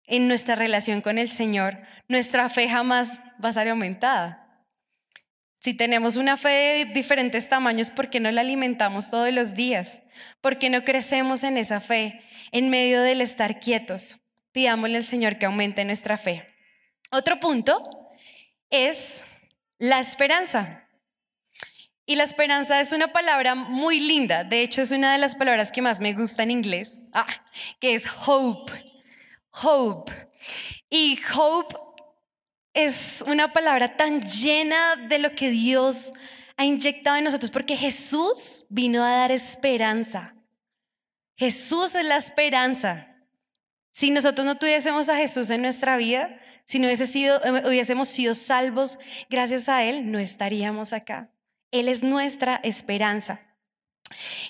en 0.05 0.27
nuestra 0.27 0.53
relación 0.53 1.01
con 1.01 1.17
el 1.17 1.27
Señor, 1.27 1.79
nuestra 2.07 2.49
fe 2.49 2.69
jamás 2.69 3.19
va 3.43 3.49
a 3.49 3.53
ser 3.53 3.69
aumentada. 3.69 4.63
Si 5.59 5.73
tenemos 5.73 6.17
una 6.17 6.37
fe 6.37 6.49
de 6.49 6.85
diferentes 6.85 7.49
tamaños, 7.49 7.89
¿por 7.89 8.11
qué 8.11 8.19
no 8.19 8.31
la 8.31 8.41
alimentamos 8.41 9.09
todos 9.09 9.33
los 9.33 9.55
días? 9.55 10.03
¿Por 10.39 10.59
qué 10.59 10.69
no 10.69 10.83
crecemos 10.83 11.41
en 11.43 11.57
esa 11.57 11.79
fe 11.79 12.21
en 12.51 12.69
medio 12.69 13.01
del 13.01 13.21
estar 13.21 13.59
quietos? 13.59 14.19
Pidámosle 14.51 14.97
al 14.97 15.05
Señor 15.05 15.39
que 15.39 15.47
aumente 15.47 15.83
nuestra 15.83 16.19
fe. 16.19 16.47
Otro 17.09 17.39
punto 17.39 17.81
es 18.69 19.23
la 19.79 19.99
esperanza. 19.99 20.87
Y 22.09 22.15
la 22.15 22.23
esperanza 22.23 22.81
es 22.81 22.91
una 22.91 23.13
palabra 23.13 23.53
muy 23.53 23.99
linda. 23.99 24.43
De 24.43 24.63
hecho, 24.63 24.81
es 24.81 24.89
una 24.89 25.11
de 25.11 25.19
las 25.19 25.35
palabras 25.35 25.71
que 25.71 25.83
más 25.83 25.99
me 25.99 26.13
gusta 26.13 26.41
en 26.41 26.49
inglés, 26.49 26.91
ah, 27.13 27.27
que 27.79 27.93
es 27.93 28.03
hope 28.25 28.73
hope. 29.51 30.11
Y 30.89 31.19
hope 31.37 31.75
es 32.73 33.21
una 33.27 33.53
palabra 33.53 33.95
tan 33.95 34.21
llena 34.21 34.95
de 34.95 35.19
lo 35.19 35.35
que 35.35 35.51
Dios 35.51 36.11
ha 36.57 36.65
inyectado 36.65 37.17
en 37.17 37.25
nosotros, 37.25 37.51
porque 37.51 37.77
Jesús 37.77 38.65
vino 38.69 39.03
a 39.03 39.11
dar 39.11 39.31
esperanza. 39.31 40.33
Jesús 41.37 41.93
es 41.93 42.05
la 42.05 42.17
esperanza. 42.17 43.07
Si 43.91 44.09
nosotros 44.09 44.47
no 44.47 44.57
tuviésemos 44.57 45.09
a 45.09 45.15
Jesús 45.15 45.51
en 45.51 45.61
nuestra 45.61 45.95
vida, 45.97 46.39
si 46.65 46.79
no 46.79 46.87
sido, 46.95 47.39
hubiésemos 47.67 48.07
sido 48.07 48.33
salvos 48.33 48.97
gracias 49.29 49.69
a 49.69 49.83
Él, 49.83 50.11
no 50.11 50.17
estaríamos 50.17 50.91
acá. 50.91 51.29
Él 51.71 51.87
es 51.87 52.03
nuestra 52.03 52.59
esperanza. 52.63 53.41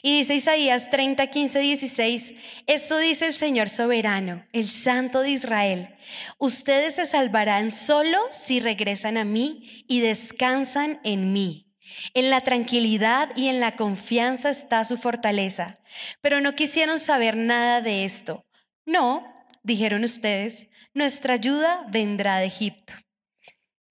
Y 0.02 0.20
dice 0.20 0.36
Isaías 0.36 0.90
30, 0.90 1.28
15, 1.28 1.60
16, 1.60 2.34
esto 2.66 2.98
dice 2.98 3.28
el 3.28 3.34
Señor 3.34 3.68
soberano, 3.68 4.46
el 4.54 4.70
Santo 4.70 5.22
de 5.22 5.32
Israel, 5.32 5.96
ustedes 6.38 6.96
se 6.96 7.06
salvarán 7.06 7.72
solo 7.72 8.18
si 8.32 8.60
regresan 8.60 9.18
a 9.18 9.26
mí 9.26 9.84
y 9.88 10.00
descansan 10.00 11.02
en 11.04 11.34
mí. 11.34 11.66
En 12.14 12.30
la 12.30 12.42
tranquilidad 12.42 13.32
y 13.36 13.48
en 13.48 13.60
la 13.60 13.76
confianza 13.76 14.50
está 14.50 14.84
su 14.86 14.98
fortaleza. 14.98 15.80
Pero 16.22 16.40
no 16.40 16.56
quisieron 16.56 17.00
saber 17.00 17.36
nada 17.36 17.82
de 17.82 18.06
esto. 18.06 18.46
No, 18.86 19.26
dijeron 19.64 20.04
ustedes, 20.04 20.68
nuestra 20.94 21.34
ayuda 21.34 21.86
vendrá 21.90 22.38
de 22.38 22.46
Egipto. 22.46 22.94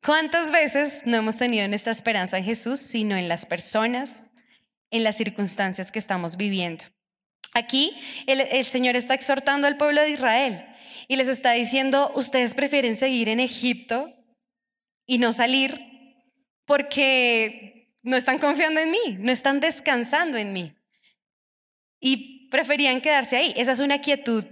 ¿Cuántas 0.05 0.51
veces 0.53 1.03
no 1.05 1.17
hemos 1.17 1.37
tenido 1.37 1.65
esta 1.67 1.91
esperanza 1.91 2.39
en 2.39 2.45
Jesús, 2.45 2.81
sino 2.81 3.17
en 3.17 3.29
las 3.29 3.47
personas, 3.47 4.29
en 4.91 5.05
las 5.05 5.17
circunstancias 5.17 5.91
que 5.91 5.99
estamos 5.99 6.37
viviendo. 6.37 6.85
Aquí 7.55 7.97
el, 8.27 8.67
Señor 8.67 8.97
está 8.97 9.15
exhortando 9.15 9.67
al 9.67 9.77
pueblo 9.77 10.03
de 10.03 10.11
Israel 10.11 10.65
y 11.09 11.17
les 11.17 11.29
está 11.29 11.53
diciendo, 11.53 12.13
ustedes 12.15 12.55
prefieren 12.55 12.97
seguir 12.97 13.29
en 13.29 13.41
Egipto 13.41 14.13
y 15.07 15.19
no 15.19 15.33
salir 15.33 15.81
porque 16.67 17.97
no 18.03 18.17
están 18.17 18.39
confiando 18.39 18.81
en 18.81 18.91
mí, 18.91 19.17
no 19.19 19.33
están 19.33 19.61
descansando 19.61 20.37
en 20.39 20.53
mí. 20.53 20.75
Y 22.01 22.49
preferían 22.51 23.01
quedarse 23.01 23.37
ahí. 23.37 23.55
Esa 23.57 23.73
es 23.73 23.81
una 23.81 24.01
quietud 24.01 24.45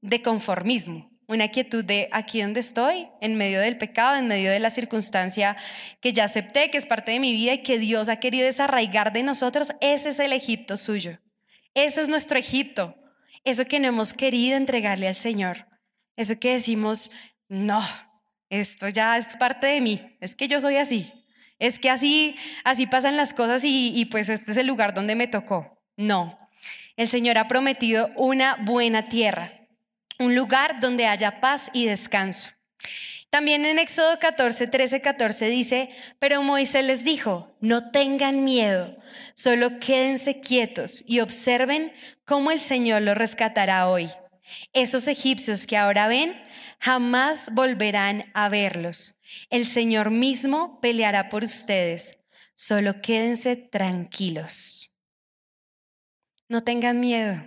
de 0.00 0.22
conformismo, 0.22 1.09
una 1.30 1.48
quietud 1.48 1.84
de 1.84 2.08
aquí 2.10 2.42
donde 2.42 2.60
estoy, 2.60 3.08
en 3.20 3.36
medio 3.36 3.60
del 3.60 3.78
pecado, 3.78 4.16
en 4.16 4.26
medio 4.26 4.50
de 4.50 4.58
la 4.58 4.70
circunstancia 4.70 5.56
que 6.00 6.12
ya 6.12 6.24
acepté, 6.24 6.70
que 6.70 6.78
es 6.78 6.86
parte 6.86 7.12
de 7.12 7.20
mi 7.20 7.32
vida 7.32 7.54
y 7.54 7.62
que 7.62 7.78
Dios 7.78 8.08
ha 8.08 8.16
querido 8.16 8.44
desarraigar 8.44 9.12
de 9.12 9.22
nosotros. 9.22 9.72
Ese 9.80 10.08
es 10.08 10.18
el 10.18 10.32
Egipto 10.32 10.76
suyo. 10.76 11.18
Ese 11.74 12.00
es 12.00 12.08
nuestro 12.08 12.36
Egipto. 12.36 12.96
Eso 13.44 13.64
que 13.64 13.78
no 13.78 13.88
hemos 13.88 14.12
querido 14.12 14.56
entregarle 14.56 15.06
al 15.06 15.16
Señor. 15.16 15.68
Eso 16.16 16.38
que 16.38 16.54
decimos, 16.54 17.12
no, 17.48 17.82
esto 18.48 18.88
ya 18.88 19.16
es 19.16 19.26
parte 19.36 19.68
de 19.68 19.80
mí. 19.80 20.16
Es 20.20 20.34
que 20.34 20.48
yo 20.48 20.60
soy 20.60 20.76
así. 20.76 21.12
Es 21.60 21.78
que 21.78 21.90
así, 21.90 22.34
así 22.64 22.86
pasan 22.86 23.16
las 23.16 23.34
cosas 23.34 23.62
y, 23.62 23.92
y 23.94 24.06
pues 24.06 24.28
este 24.28 24.50
es 24.50 24.56
el 24.56 24.66
lugar 24.66 24.94
donde 24.94 25.14
me 25.14 25.28
tocó. 25.28 25.78
No, 25.96 26.38
el 26.96 27.08
Señor 27.08 27.38
ha 27.38 27.46
prometido 27.46 28.10
una 28.16 28.56
buena 28.56 29.08
tierra, 29.08 29.59
un 30.20 30.34
lugar 30.34 30.80
donde 30.80 31.06
haya 31.06 31.40
paz 31.40 31.70
y 31.72 31.86
descanso. 31.86 32.50
También 33.30 33.64
en 33.64 33.78
Éxodo 33.78 34.18
14, 34.18 34.66
13, 34.66 35.00
14 35.00 35.46
dice, 35.46 35.88
pero 36.18 36.42
Moisés 36.42 36.84
les 36.84 37.04
dijo, 37.04 37.56
no 37.60 37.90
tengan 37.90 38.44
miedo, 38.44 38.96
solo 39.34 39.80
quédense 39.80 40.40
quietos 40.40 41.02
y 41.06 41.20
observen 41.20 41.92
cómo 42.26 42.50
el 42.50 42.60
Señor 42.60 43.02
los 43.02 43.16
rescatará 43.16 43.88
hoy. 43.88 44.10
Esos 44.74 45.08
egipcios 45.08 45.66
que 45.66 45.78
ahora 45.78 46.06
ven, 46.06 46.38
jamás 46.80 47.48
volverán 47.52 48.30
a 48.34 48.50
verlos. 48.50 49.16
El 49.48 49.66
Señor 49.66 50.10
mismo 50.10 50.80
peleará 50.80 51.30
por 51.30 51.44
ustedes. 51.44 52.18
Solo 52.54 53.00
quédense 53.00 53.56
tranquilos. 53.56 54.90
No 56.48 56.62
tengan 56.62 57.00
miedo, 57.00 57.42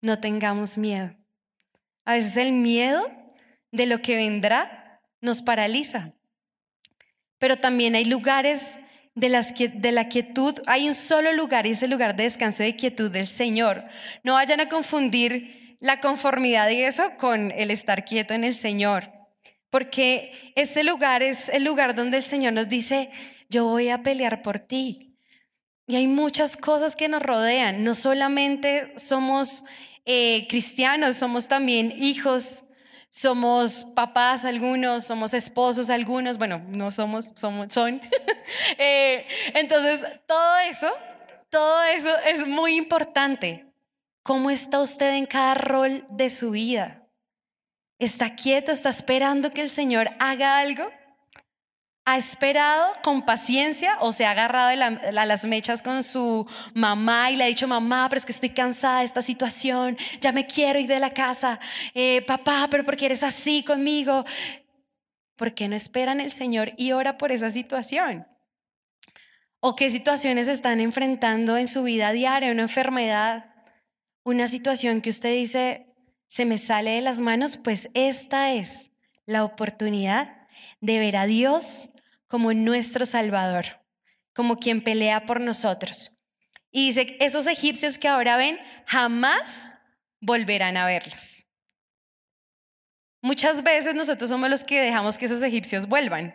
no 0.00 0.18
tengamos 0.20 0.78
miedo. 0.78 1.19
A 2.04 2.14
veces 2.14 2.36
el 2.36 2.52
miedo 2.52 3.10
de 3.72 3.86
lo 3.86 4.02
que 4.02 4.16
vendrá 4.16 5.00
nos 5.20 5.42
paraliza. 5.42 6.12
Pero 7.38 7.56
también 7.56 7.94
hay 7.94 8.04
lugares 8.04 8.80
de, 9.14 9.28
de 9.74 9.92
la 9.92 10.08
quietud, 10.08 10.60
hay 10.66 10.88
un 10.88 10.94
solo 10.94 11.32
lugar 11.32 11.66
y 11.66 11.70
es 11.70 11.82
el 11.82 11.90
lugar 11.90 12.16
de 12.16 12.24
descanso 12.24 12.62
y 12.62 12.66
de 12.66 12.76
quietud 12.76 13.10
del 13.10 13.28
Señor. 13.28 13.84
No 14.22 14.34
vayan 14.34 14.60
a 14.60 14.68
confundir 14.68 15.76
la 15.80 16.00
conformidad 16.00 16.68
y 16.70 16.82
eso 16.82 17.16
con 17.18 17.50
el 17.52 17.70
estar 17.70 18.04
quieto 18.04 18.34
en 18.34 18.44
el 18.44 18.54
Señor. 18.54 19.10
Porque 19.70 20.52
este 20.56 20.84
lugar 20.84 21.22
es 21.22 21.48
el 21.48 21.64
lugar 21.64 21.94
donde 21.94 22.18
el 22.18 22.24
Señor 22.24 22.52
nos 22.52 22.68
dice, 22.68 23.10
yo 23.48 23.64
voy 23.64 23.88
a 23.88 24.02
pelear 24.02 24.42
por 24.42 24.58
ti. 24.58 25.16
Y 25.86 25.96
hay 25.96 26.06
muchas 26.06 26.56
cosas 26.56 26.94
que 26.94 27.08
nos 27.08 27.22
rodean. 27.22 27.82
No 27.82 27.94
solamente 27.94 28.92
somos 28.96 29.64
eh, 30.04 30.46
cristianos, 30.48 31.16
somos 31.16 31.48
también 31.48 31.92
hijos, 31.92 32.64
somos 33.08 33.84
papás 33.94 34.44
algunos, 34.44 35.04
somos 35.04 35.34
esposos 35.34 35.90
algunos, 35.90 36.38
bueno, 36.38 36.62
no 36.68 36.92
somos, 36.92 37.32
somos, 37.36 37.72
son. 37.72 38.00
Eh, 38.78 39.26
entonces, 39.54 40.00
todo 40.26 40.58
eso, 40.68 40.90
todo 41.50 41.82
eso 41.84 42.10
es 42.26 42.46
muy 42.46 42.74
importante. 42.74 43.66
¿Cómo 44.22 44.50
está 44.50 44.80
usted 44.80 45.14
en 45.14 45.26
cada 45.26 45.54
rol 45.54 46.04
de 46.10 46.30
su 46.30 46.50
vida? 46.50 47.06
¿Está 48.00 48.34
quieto? 48.34 48.72
¿Está 48.72 48.88
esperando 48.88 49.52
que 49.52 49.62
el 49.62 49.70
Señor 49.70 50.10
haga 50.18 50.58
algo? 50.58 50.90
Ha 52.10 52.18
esperado 52.18 52.92
con 53.04 53.24
paciencia 53.24 53.96
o 54.00 54.12
se 54.12 54.24
ha 54.24 54.32
agarrado 54.32 54.70
a 54.70 55.26
las 55.26 55.44
mechas 55.44 55.80
con 55.80 56.02
su 56.02 56.44
mamá 56.74 57.30
y 57.30 57.36
le 57.36 57.44
ha 57.44 57.46
dicho, 57.46 57.68
mamá, 57.68 58.08
pero 58.08 58.18
es 58.18 58.26
que 58.26 58.32
estoy 58.32 58.50
cansada 58.50 58.98
de 58.98 59.04
esta 59.04 59.22
situación, 59.22 59.96
ya 60.20 60.32
me 60.32 60.46
quiero 60.46 60.80
ir 60.80 60.88
de 60.88 60.98
la 60.98 61.10
casa, 61.10 61.60
eh, 61.94 62.22
papá, 62.22 62.66
pero 62.68 62.84
¿por 62.84 62.96
qué 62.96 63.06
eres 63.06 63.22
así 63.22 63.62
conmigo? 63.62 64.24
¿Por 65.36 65.54
qué 65.54 65.68
no 65.68 65.76
esperan 65.76 66.20
el 66.20 66.32
Señor 66.32 66.72
y 66.76 66.90
ora 66.90 67.16
por 67.16 67.30
esa 67.30 67.50
situación? 67.50 68.26
¿O 69.60 69.76
qué 69.76 69.90
situaciones 69.90 70.48
están 70.48 70.80
enfrentando 70.80 71.58
en 71.58 71.68
su 71.68 71.84
vida 71.84 72.10
diaria? 72.10 72.50
Una 72.50 72.62
enfermedad, 72.62 73.54
una 74.24 74.48
situación 74.48 75.00
que 75.00 75.10
usted 75.10 75.32
dice, 75.32 75.86
se 76.26 76.44
me 76.44 76.58
sale 76.58 76.90
de 76.90 77.02
las 77.02 77.20
manos, 77.20 77.56
pues 77.56 77.88
esta 77.94 78.52
es 78.52 78.90
la 79.26 79.44
oportunidad 79.44 80.48
de 80.80 80.98
ver 80.98 81.16
a 81.16 81.26
Dios 81.26 81.89
como 82.30 82.54
nuestro 82.54 83.04
Salvador, 83.06 83.80
como 84.32 84.60
quien 84.60 84.84
pelea 84.84 85.26
por 85.26 85.40
nosotros. 85.40 86.16
Y 86.70 86.86
dice, 86.86 87.16
esos 87.18 87.48
egipcios 87.48 87.98
que 87.98 88.06
ahora 88.06 88.36
ven, 88.36 88.56
jamás 88.86 89.50
volverán 90.20 90.76
a 90.76 90.86
verlos. 90.86 91.44
Muchas 93.20 93.64
veces 93.64 93.96
nosotros 93.96 94.30
somos 94.30 94.48
los 94.48 94.62
que 94.62 94.80
dejamos 94.80 95.18
que 95.18 95.26
esos 95.26 95.42
egipcios 95.42 95.88
vuelvan, 95.88 96.34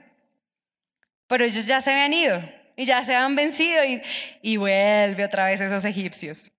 pero 1.28 1.46
ellos 1.46 1.66
ya 1.66 1.80
se 1.80 1.92
habían 1.92 2.14
ido 2.14 2.44
y 2.76 2.84
ya 2.84 3.06
se 3.06 3.16
han 3.16 3.34
vencido 3.38 3.86
y, 3.86 4.02
y 4.42 4.58
vuelve 4.58 5.24
otra 5.24 5.46
vez 5.46 5.62
esos 5.62 5.86
egipcios. 5.86 6.52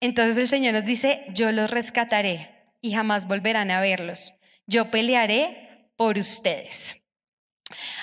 Entonces 0.00 0.36
el 0.36 0.48
Señor 0.50 0.74
nos 0.74 0.84
dice, 0.84 1.24
yo 1.32 1.50
los 1.50 1.70
rescataré 1.70 2.50
y 2.82 2.92
jamás 2.92 3.26
volverán 3.26 3.70
a 3.70 3.80
verlos. 3.80 4.34
Yo 4.66 4.90
pelearé 4.90 5.88
por 5.96 6.18
ustedes. 6.18 7.00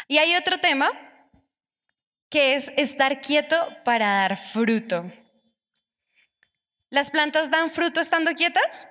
Y 0.07 0.17
hay 0.17 0.35
otro 0.35 0.59
tema 0.59 0.91
que 2.29 2.55
es 2.55 2.71
estar 2.77 3.21
quieto 3.21 3.55
para 3.85 4.07
dar 4.07 4.37
fruto. 4.37 5.11
¿Las 6.89 7.11
plantas 7.11 7.49
dan 7.49 7.69
fruto 7.69 7.99
estando 7.99 8.33
quietas? 8.33 8.87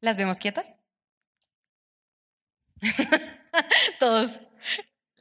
¿Las 0.00 0.16
vemos 0.16 0.38
quietas? 0.38 0.74
Todos. 3.98 4.38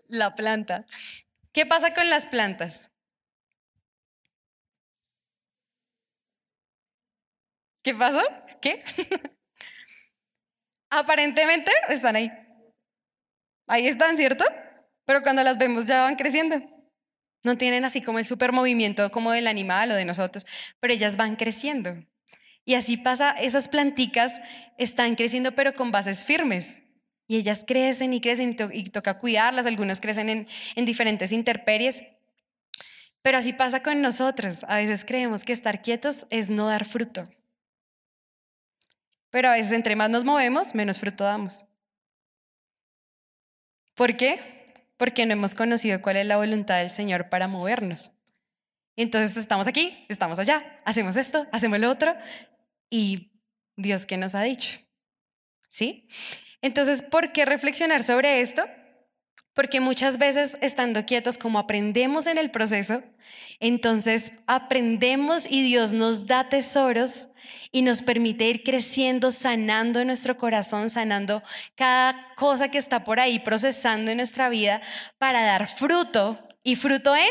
La 0.07 0.35
planta. 0.35 0.85
¿Qué 1.51 1.65
pasa 1.65 1.93
con 1.93 2.09
las 2.09 2.25
plantas? 2.25 2.89
¿Qué 7.83 7.93
pasó? 7.93 8.21
¿Qué? 8.61 8.83
Aparentemente 10.89 11.71
están 11.89 12.15
ahí. 12.15 12.48
Ahí 13.69 13.88
están, 13.88 14.17
¿cierto? 14.17 14.43
Pero 15.05 15.21
cuando 15.21 15.43
las 15.43 15.60
vemos 15.60 15.86
ya 15.86 16.01
van 16.01 16.15
creciendo. 16.15 16.60
No 17.43 17.55
tienen 17.55 17.86
así 17.86 18.01
como 18.01 18.17
el 18.17 18.25
super 18.25 18.51
movimiento 18.51 19.12
como 19.12 19.32
del 19.32 19.45
animal 19.45 19.91
o 19.91 19.95
de 19.95 20.05
nosotros, 20.05 20.47
pero 20.79 20.91
ellas 20.91 21.17
van 21.17 21.36
creciendo. 21.36 21.95
Y 22.65 22.73
así 22.73 22.97
pasa, 22.97 23.32
esas 23.32 23.69
planticas 23.69 24.34
están 24.79 25.15
creciendo 25.15 25.53
pero 25.53 25.73
con 25.73 25.91
bases 25.91 26.25
firmes. 26.25 26.82
Y 27.27 27.38
ellas 27.38 27.63
crecen 27.65 28.12
y 28.12 28.21
crecen 28.21 28.58
y, 28.73 28.89
toca 28.89 29.19
cuidarlas, 29.19 29.67
algunos 29.67 30.01
crecen 30.01 30.29
en, 30.29 30.47
en 30.75 30.86
diferentes 30.86 31.32
interperies. 31.32 32.03
Pero 33.21 33.38
así 33.38 33.53
pasa 33.53 33.84
con 33.84 34.01
nosotros. 34.01 34.65
A 34.67 34.77
veces 34.77 35.05
creemos 35.05 35.43
que 35.43 35.53
estar 35.53 35.84
quietos 35.84 36.25
es 36.32 36.49
no 36.49 36.65
dar 36.65 36.86
fruto. 36.86 37.29
Pero 39.29 39.49
a 39.49 39.53
veces 39.53 39.73
entre 39.73 39.95
más 39.95 40.10
nos 40.10 40.25
movemos, 40.25 40.73
menos 40.73 40.99
fruto 40.99 41.23
damos. 41.23 41.68
¿Por 43.99 44.15
qué? 44.15 44.39
Porque 44.95 45.25
no 45.25 45.33
hemos 45.33 45.55
conocido 45.55 46.01
cuál 46.01 46.15
es 46.15 46.25
la 46.25 46.38
voluntad 46.38 46.77
del 46.77 46.89
Señor 46.89 47.27
para 47.27 47.49
movernos. 47.49 48.13
Entonces 48.95 49.35
estamos 49.35 49.67
aquí, 49.67 50.05
estamos 50.07 50.39
allá, 50.39 50.79
hacemos 50.85 51.17
esto, 51.17 51.47
hacemos 51.51 51.79
lo 51.79 51.91
otro 51.91 52.15
y 52.89 53.33
Dios 53.75 54.05
qué 54.05 54.15
nos 54.15 54.35
ha 54.35 54.43
dicho. 54.43 54.79
¿Sí? 55.67 56.07
Entonces, 56.62 57.01
¿por 57.01 57.33
qué 57.33 57.43
reflexionar 57.43 58.03
sobre 58.03 58.39
esto? 58.39 58.63
Porque 59.53 59.81
muchas 59.81 60.17
veces 60.17 60.57
estando 60.62 61.05
quietos, 61.05 61.38
como 61.38 61.59
aprendemos 61.59 62.27
en 62.27 62.38
el 62.38 62.51
proceso, 62.51 63.03
entonces 63.59 64.31
aprendemos 64.47 65.45
y 65.49 65.63
Dios 65.63 65.91
nos 65.91 66.25
da 66.25 66.49
tesoros 66.49 67.29
y 67.71 67.81
nos 67.81 68.01
permite 68.01 68.47
ir 68.49 68.63
creciendo, 68.63 69.31
sanando 69.31 70.03
nuestro 70.05 70.38
corazón, 70.38 70.89
sanando 70.89 71.43
cada 71.75 72.33
cosa 72.35 72.69
que 72.69 72.77
está 72.77 73.03
por 73.03 73.19
ahí, 73.19 73.39
procesando 73.39 74.12
en 74.12 74.17
nuestra 74.17 74.49
vida 74.49 74.81
para 75.17 75.43
dar 75.43 75.67
fruto 75.67 76.39
y 76.63 76.75
fruto 76.75 77.15
en 77.15 77.29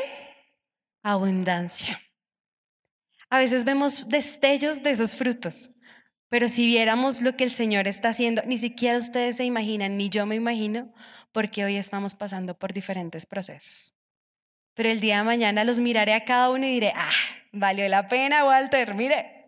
abundancia. 1.02 2.00
A 3.31 3.38
veces 3.38 3.64
vemos 3.64 4.09
destellos 4.09 4.83
de 4.83 4.90
esos 4.90 5.14
frutos, 5.14 5.70
pero 6.31 6.48
si 6.48 6.66
viéramos 6.66 7.20
lo 7.20 7.37
que 7.37 7.44
el 7.44 7.50
Señor 7.50 7.87
está 7.87 8.11
haciendo, 8.11 8.42
ni 8.46 8.59
siquiera 8.59 8.98
ustedes 8.98 9.37
se 9.37 9.44
imaginan, 9.44 9.96
ni 9.96 10.09
yo 10.09 10.26
me 10.26 10.35
imagino, 10.35 10.92
porque 11.32 11.64
hoy 11.64 11.76
estamos 11.76 12.14
pasando 12.14 12.58
por 12.58 12.72
diferentes 12.72 13.26
procesos. 13.26 13.94
Pero 14.74 14.90
el 14.90 15.00
día 15.00 15.18
de 15.18 15.24
mañana 15.24 15.64
los 15.64 15.80
miraré 15.80 16.14
a 16.14 16.24
cada 16.24 16.50
uno 16.50 16.66
y 16.66 16.70
diré, 16.70 16.92
ah, 16.94 17.10
valió 17.52 17.88
la 17.88 18.06
pena, 18.06 18.44
Walter, 18.44 18.94
mire, 18.94 19.46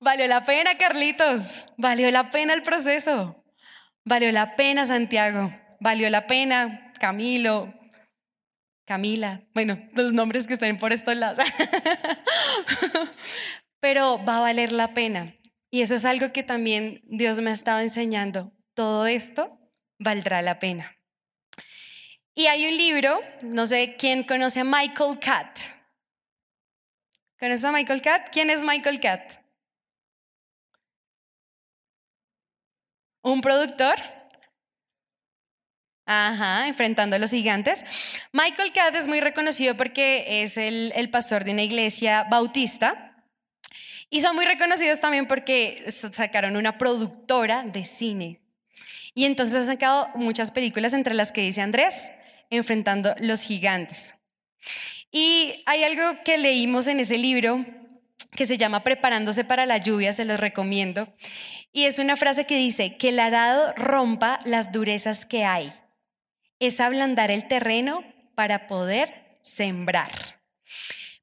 valió 0.00 0.26
la 0.26 0.44
pena, 0.44 0.76
Carlitos, 0.76 1.66
valió 1.76 2.10
la 2.10 2.30
pena 2.30 2.54
el 2.54 2.62
proceso, 2.62 3.44
valió 4.04 4.32
la 4.32 4.56
pena, 4.56 4.86
Santiago, 4.86 5.54
valió 5.80 6.10
la 6.10 6.26
pena, 6.26 6.92
Camilo, 6.98 7.72
Camila, 8.86 9.42
bueno, 9.54 9.78
los 9.94 10.12
nombres 10.12 10.46
que 10.46 10.54
estén 10.54 10.78
por 10.78 10.92
estos 10.92 11.16
lados. 11.16 11.38
Pero 13.80 14.22
va 14.24 14.38
a 14.38 14.40
valer 14.40 14.72
la 14.72 14.94
pena. 14.94 15.34
Y 15.70 15.82
eso 15.82 15.94
es 15.94 16.04
algo 16.04 16.32
que 16.32 16.42
también 16.42 17.02
Dios 17.04 17.40
me 17.40 17.50
ha 17.50 17.54
estado 17.54 17.80
enseñando. 17.80 18.52
Todo 18.74 19.06
esto 19.06 19.58
valdrá 20.04 20.40
la 20.42 20.60
pena. 20.60 20.96
Y 22.36 22.46
hay 22.46 22.66
un 22.66 22.76
libro, 22.76 23.20
no 23.42 23.66
sé 23.66 23.96
quién 23.96 24.24
conoce 24.24 24.60
a 24.60 24.64
Michael 24.64 25.18
Catt. 25.20 25.58
¿Conoce 27.38 27.66
a 27.66 27.72
Michael 27.72 28.02
Catt? 28.02 28.28
¿Quién 28.32 28.50
es 28.50 28.60
Michael 28.60 29.00
Catt? 29.00 29.44
¿Un 33.22 33.40
productor? 33.40 33.94
Ajá, 36.06 36.68
enfrentando 36.68 37.16
a 37.16 37.18
los 37.18 37.30
gigantes. 37.30 37.82
Michael 38.32 38.72
Catt 38.72 38.94
es 38.94 39.08
muy 39.08 39.20
reconocido 39.20 39.76
porque 39.76 40.42
es 40.42 40.58
el, 40.58 40.92
el, 40.94 41.08
pastor 41.10 41.44
de 41.44 41.52
una 41.52 41.62
iglesia 41.62 42.24
bautista. 42.30 43.24
Y 44.10 44.20
son 44.20 44.36
muy 44.36 44.44
reconocidos 44.44 45.00
también 45.00 45.26
porque 45.26 45.84
sacaron 46.12 46.56
una 46.56 46.76
productora 46.78 47.62
de 47.62 47.86
cine. 47.86 48.43
Y 49.14 49.24
entonces 49.24 49.54
han 49.54 49.66
sacado 49.66 50.08
muchas 50.14 50.50
películas, 50.50 50.92
entre 50.92 51.14
las 51.14 51.32
que 51.32 51.42
dice 51.42 51.60
Andrés, 51.60 51.94
enfrentando 52.50 53.14
los 53.20 53.42
gigantes. 53.42 54.14
Y 55.10 55.62
hay 55.66 55.84
algo 55.84 56.22
que 56.24 56.36
leímos 56.36 56.88
en 56.88 57.00
ese 57.00 57.16
libro 57.18 57.64
que 58.32 58.46
se 58.46 58.58
llama 58.58 58.82
Preparándose 58.82 59.44
para 59.44 59.66
la 59.66 59.78
lluvia, 59.78 60.12
se 60.12 60.24
los 60.24 60.40
recomiendo. 60.40 61.14
Y 61.72 61.84
es 61.84 61.98
una 61.98 62.16
frase 62.16 62.46
que 62.46 62.56
dice, 62.56 62.96
que 62.96 63.10
el 63.10 63.20
arado 63.20 63.72
rompa 63.76 64.40
las 64.44 64.72
durezas 64.72 65.24
que 65.24 65.44
hay 65.44 65.72
es 66.58 66.80
ablandar 66.80 67.30
el 67.30 67.46
terreno 67.46 68.04
para 68.34 68.66
poder 68.66 69.38
sembrar. 69.42 70.40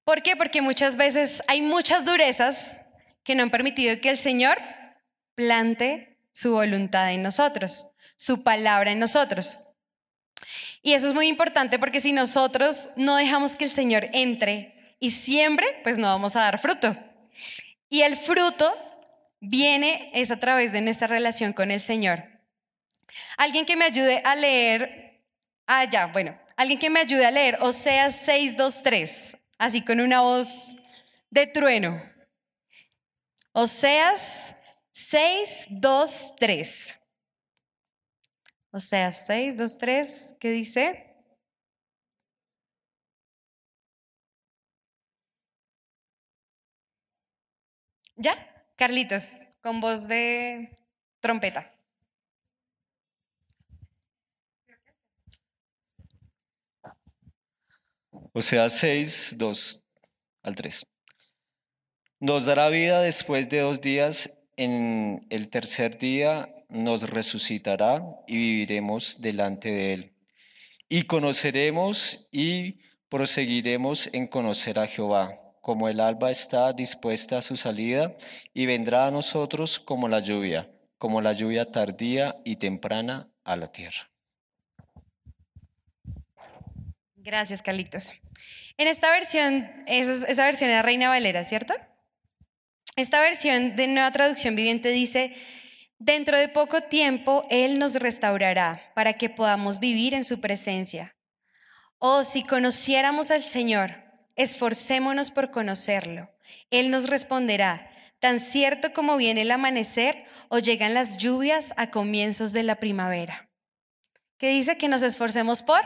¿Por 0.04 0.24
qué? 0.24 0.36
Porque 0.36 0.62
muchas 0.62 0.98
veces 0.98 1.42
hay 1.48 1.62
muchas 1.62 2.06
durezas 2.06 2.84
que 3.24 3.36
no 3.36 3.44
han 3.44 3.52
permitido 3.52 4.00
que 4.02 4.10
el 4.10 4.18
Señor 4.18 4.58
plante 5.36 6.11
su 6.32 6.52
voluntad 6.52 7.12
en 7.12 7.24
nosotros, 7.24 7.88
su 8.16 8.44
palabra 8.44 8.92
en 8.92 9.00
nosotros. 9.00 9.58
Y 10.82 10.94
eso 10.94 11.08
es 11.08 11.14
muy 11.14 11.28
importante 11.28 11.80
porque 11.80 12.02
si 12.02 12.12
nosotros 12.12 12.90
no 12.96 13.16
dejamos 13.16 13.56
que 13.56 13.66
el 13.66 13.72
Señor 13.72 14.10
entre 14.14 14.96
y 15.00 15.12
siembre, 15.12 15.80
pues 15.84 15.98
no 15.98 16.08
vamos 16.08 16.36
a 16.36 16.42
dar 16.42 16.60
fruto. 16.60 16.96
Y 17.90 18.02
el 18.02 18.18
fruto 18.18 18.74
viene 19.40 20.12
es 20.14 20.32
a 20.32 20.40
través 20.40 20.72
de 20.72 20.82
nuestra 20.82 21.08
relación 21.08 21.54
con 21.54 21.72
el 21.72 21.82
Señor. 21.82 22.24
Alguien 23.38 23.66
que 23.66 23.76
me 23.76 23.86
ayude 23.86 24.22
a 24.24 24.36
leer 24.36 25.02
Ah, 25.74 25.86
ya, 25.86 26.08
bueno. 26.08 26.38
Alguien 26.58 26.80
que 26.80 26.90
me 26.90 27.00
ayude 27.00 27.26
a 27.26 27.32
leer 27.32 27.58
Oseas 27.62 28.20
6, 28.26 28.58
2, 28.58 28.84
3, 28.84 29.38
así 29.58 29.82
con 29.82 30.02
una 30.02 30.20
voz 30.20 30.76
de 31.30 31.48
trueno. 31.48 32.04
Oseas 33.54 34.54
6, 34.92 35.68
2, 35.70 36.36
3. 36.40 36.98
Oseas 38.72 39.26
6, 39.26 39.58
2, 39.58 39.78
3, 39.78 40.36
¿qué 40.40 40.52
dice? 40.52 41.12
¿Ya? 48.16 48.36
Carlitos, 48.78 49.24
con 49.62 49.82
voz 49.82 50.08
de 50.08 50.78
trompeta. 51.20 51.74
O 58.34 58.42
sea, 58.42 58.70
6, 58.70 59.34
2 59.38 59.82
al 60.44 60.56
3. 60.56 60.86
Nos 62.20 62.46
dará 62.46 62.70
vida 62.70 63.02
después 63.02 63.50
de 63.50 63.60
dos 63.60 63.82
días, 63.82 64.30
en 64.64 65.26
el 65.30 65.50
tercer 65.50 65.98
día 65.98 66.54
nos 66.70 67.10
resucitará 67.10 68.02
y 68.28 68.38
viviremos 68.38 69.18
delante 69.20 69.72
de 69.72 69.94
Él. 69.94 70.14
Y 70.88 71.04
conoceremos 71.04 72.28
y 72.32 72.82
proseguiremos 73.10 74.10
en 74.14 74.28
conocer 74.28 74.78
a 74.78 74.88
Jehová, 74.88 75.40
como 75.62 75.90
el 75.90 76.00
alba 76.00 76.30
está 76.32 76.74
dispuesta 76.74 77.40
a 77.40 77.42
su 77.42 77.58
salida, 77.58 78.16
y 78.54 78.68
vendrá 78.68 79.08
a 79.08 79.12
nosotros 79.12 79.80
como 79.80 80.08
la 80.08 80.20
lluvia, 80.20 80.70
como 80.98 81.22
la 81.22 81.34
lluvia 81.34 81.72
tardía 81.72 82.38
y 82.46 82.58
temprana 82.58 83.28
a 83.44 83.56
la 83.56 83.72
tierra. 83.72 84.12
Gracias, 87.16 87.62
Carlitos. 87.62 88.14
En 88.78 88.88
esta 88.88 89.12
versión, 89.12 89.70
esa, 89.88 90.46
versión 90.46 90.70
es 90.70 90.84
Reina 90.84 91.10
Valera, 91.10 91.46
¿cierto? 91.46 91.74
Esta 93.02 93.20
versión 93.20 93.76
de 93.76 93.88
Nueva 93.88 94.12
Traducción 94.12 94.56
Viviente 94.56 94.90
dice, 94.90 95.34
dentro 95.98 96.38
de 96.38 96.50
poco 96.50 96.82
tiempo 96.82 97.48
Él 97.50 97.80
nos 97.80 97.96
restaurará 97.96 98.92
para 98.94 99.14
que 99.14 99.28
podamos 99.28 99.80
vivir 99.80 100.14
en 100.14 100.24
su 100.24 100.40
presencia. 100.40 101.16
Oh, 101.98 102.24
si 102.24 102.44
conociéramos 102.44 103.32
al 103.32 103.44
Señor, 103.44 104.04
esforcémonos 104.36 105.32
por 105.32 105.50
conocerlo. 105.50 106.30
Él 106.70 106.92
nos 106.92 107.10
responderá, 107.10 107.90
tan 108.20 108.40
cierto 108.40 108.94
como 108.94 109.18
viene 109.18 109.42
el 109.42 109.52
amanecer 109.52 110.24
o 110.50 110.60
llegan 110.60 110.94
las 110.94 111.18
lluvias 111.18 111.74
a 111.78 111.90
comienzos 111.90 112.54
de 112.54 112.62
la 112.62 112.76
primavera. 112.76 113.50
¿Qué 114.38 114.50
dice 114.50 114.78
que 114.78 114.88
nos 114.88 115.02
esforcemos 115.02 115.64
por? 115.64 115.82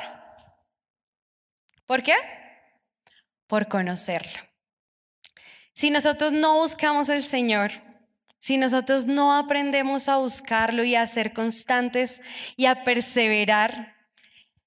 ¿Por 1.85 2.03
qué? 2.03 2.15
Por 3.47 3.69
conocerlo. 3.69 4.54
Si 5.75 5.89
nosotros 5.89 6.31
no 6.31 6.61
buscamos 6.61 7.09
al 7.09 7.21
Señor, 7.21 7.71
si 8.39 8.57
nosotros 8.57 9.07
no 9.07 9.35
aprendemos 9.35 10.07
a 10.07 10.17
buscarlo 10.17 10.85
y 10.85 10.95
a 10.95 11.05
ser 11.05 11.33
constantes 11.33 12.21
y 12.55 12.65
a 12.65 12.85
perseverar, 12.85 13.93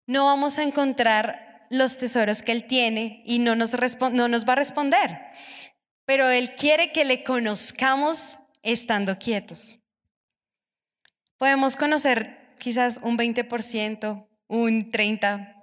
no 0.07 0.27
vamos 0.27 0.59
a 0.59 0.65
encontrar 0.65 1.67
los 1.71 1.97
tesoros 1.97 2.43
que 2.43 2.53
Él 2.53 2.67
tiene 2.67 3.23
y 3.25 3.39
no 3.39 3.57
nos, 3.57 3.71
no 4.13 4.29
nos 4.29 4.47
va 4.47 4.53
a 4.53 4.57
responder. 4.57 5.19
Pero 6.05 6.29
Él 6.29 6.55
quiere 6.57 6.93
que 6.93 7.07
le 7.07 7.25
conozcamos 7.25 8.39
estando 8.63 9.19
quietos. 9.19 9.79
Podemos 11.39 11.77
conocer 11.77 12.53
quizás 12.59 13.01
un 13.03 13.17
20%, 13.17 14.29
un 14.49 14.93
30%, 14.93 15.55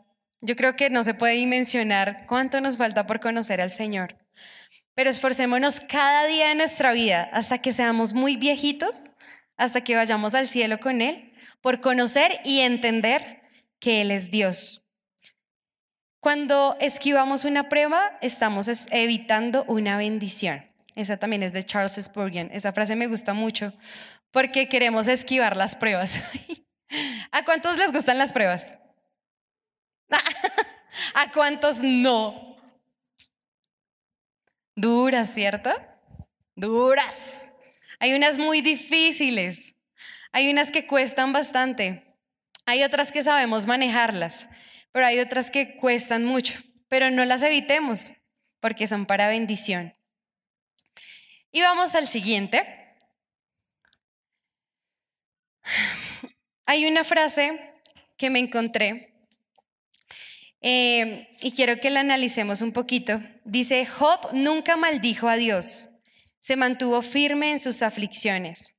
yo 0.42 0.56
creo 0.56 0.76
que 0.76 0.90
no 0.90 1.04
se 1.04 1.14
puede 1.14 1.34
dimensionar 1.34 2.26
cuánto 2.28 2.62
nos 2.62 2.78
falta 2.78 3.06
por 3.06 3.20
conocer 3.20 3.62
al 3.62 3.72
Señor. 3.72 4.25
Pero 4.96 5.10
esforcémonos 5.10 5.82
cada 5.82 6.26
día 6.26 6.48
de 6.48 6.56
nuestra 6.56 6.94
vida 6.94 7.30
hasta 7.34 7.60
que 7.60 7.74
seamos 7.74 8.14
muy 8.14 8.38
viejitos, 8.38 9.12
hasta 9.58 9.82
que 9.82 9.96
vayamos 9.96 10.34
al 10.34 10.48
cielo 10.48 10.80
con 10.80 11.02
Él, 11.02 11.34
por 11.62 11.82
conocer 11.82 12.40
y 12.46 12.62
entender 12.62 13.42
que 13.80 14.02
Él 14.02 14.12
es 14.12 14.32
Dios. 14.32 14.82
Cuando 16.22 16.76
esquivamos 16.80 17.46
una 17.46 17.70
prueba, 17.70 18.18
estamos 18.22 18.68
evitando 18.90 19.64
una 19.66 19.98
bendición. 19.98 20.66
Esa 20.96 21.18
también 21.18 21.44
es 21.44 21.54
de 21.54 21.66
Charles 21.66 22.00
Spurgeon. 22.02 22.50
Esa 22.52 22.74
frase 22.74 22.96
me 22.96 23.08
gusta 23.08 23.34
mucho 23.34 23.74
porque 24.32 24.68
queremos 24.68 25.08
esquivar 25.08 25.56
las 25.56 25.76
pruebas. 25.76 26.14
¿A 27.32 27.44
cuántos 27.44 27.78
les 27.78 27.92
gustan 27.92 28.18
las 28.18 28.32
pruebas? 28.32 28.66
¿A 31.14 31.32
cuántos 31.32 31.80
no? 31.80 32.45
Duras, 34.86 35.34
¿cierto? 35.34 35.72
Duras. 36.56 37.20
Hay 37.98 38.14
unas 38.14 38.38
muy 38.38 38.62
difíciles. 38.62 39.76
Hay 40.32 40.48
unas 40.48 40.70
que 40.70 40.86
cuestan 40.86 41.34
bastante. 41.34 42.16
Hay 42.68 42.84
otras 42.84 43.12
que 43.12 43.24
sabemos 43.24 43.66
manejarlas, 43.66 44.48
pero 44.92 45.08
hay 45.08 45.18
otras 45.18 45.50
que 45.50 45.76
cuestan 45.78 46.24
mucho. 46.24 46.54
Pero 46.88 47.10
no 47.10 47.26
las 47.26 47.42
evitemos 47.42 48.14
porque 48.60 48.86
son 48.86 49.08
para 49.08 49.28
bendición. 49.28 49.96
Y 51.52 51.62
vamos 51.62 51.96
al 51.96 52.08
siguiente. 52.08 52.64
Hay 56.68 56.86
una 56.86 57.04
frase 57.04 57.74
que 58.18 58.30
me 58.30 58.38
encontré 58.38 59.15
Em, 60.68 61.28
y 61.42 61.52
quiero 61.52 61.80
que 61.80 61.92
la 61.92 62.00
analicemos 62.00 62.62
un 62.62 62.72
poquito. 62.72 63.22
Dice, 63.44 63.86
Job 63.86 64.34
nunca 64.34 64.76
maldijo 64.76 65.30
a 65.30 65.36
Dios, 65.36 65.90
se 66.40 66.56
mantuvo 66.56 67.04
firme 67.04 67.52
en 67.52 67.60
sus 67.60 67.84
aflicciones. 67.84 68.74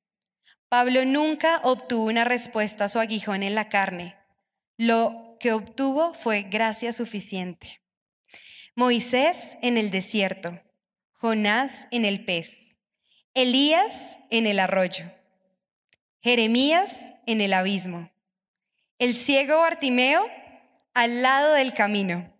Pablo 0.69 1.05
nunca 1.05 1.61
obtuvo 1.63 2.07
una 2.07 2.25
respuesta 2.25 2.87
a 2.87 2.89
su 2.89 2.99
aguijón 2.99 3.45
en 3.45 3.55
la 3.55 3.69
carne. 3.69 4.17
Lo 4.77 5.37
que 5.39 5.53
obtuvo 5.53 6.13
fue 6.13 6.43
gracia 6.43 6.93
suficiente. 6.93 7.81
Moisés 8.75 9.57
en 9.63 9.79
el 9.79 9.93
desierto, 9.93 10.61
Jonás 11.13 11.87
en 11.93 12.05
el 12.05 12.25
pez, 12.25 12.77
Elías 13.33 14.19
en 14.31 14.49
el 14.49 14.59
arroyo, 14.59 15.05
Jeremías 16.21 16.99
en 17.27 17.41
el 17.41 17.53
abismo, 17.53 18.11
el 18.99 19.15
ciego 19.15 19.59
Bartimeo 19.59 20.27
al 20.97 21.21
lado 21.21 21.53
del 21.53 21.75
camino, 21.75 22.33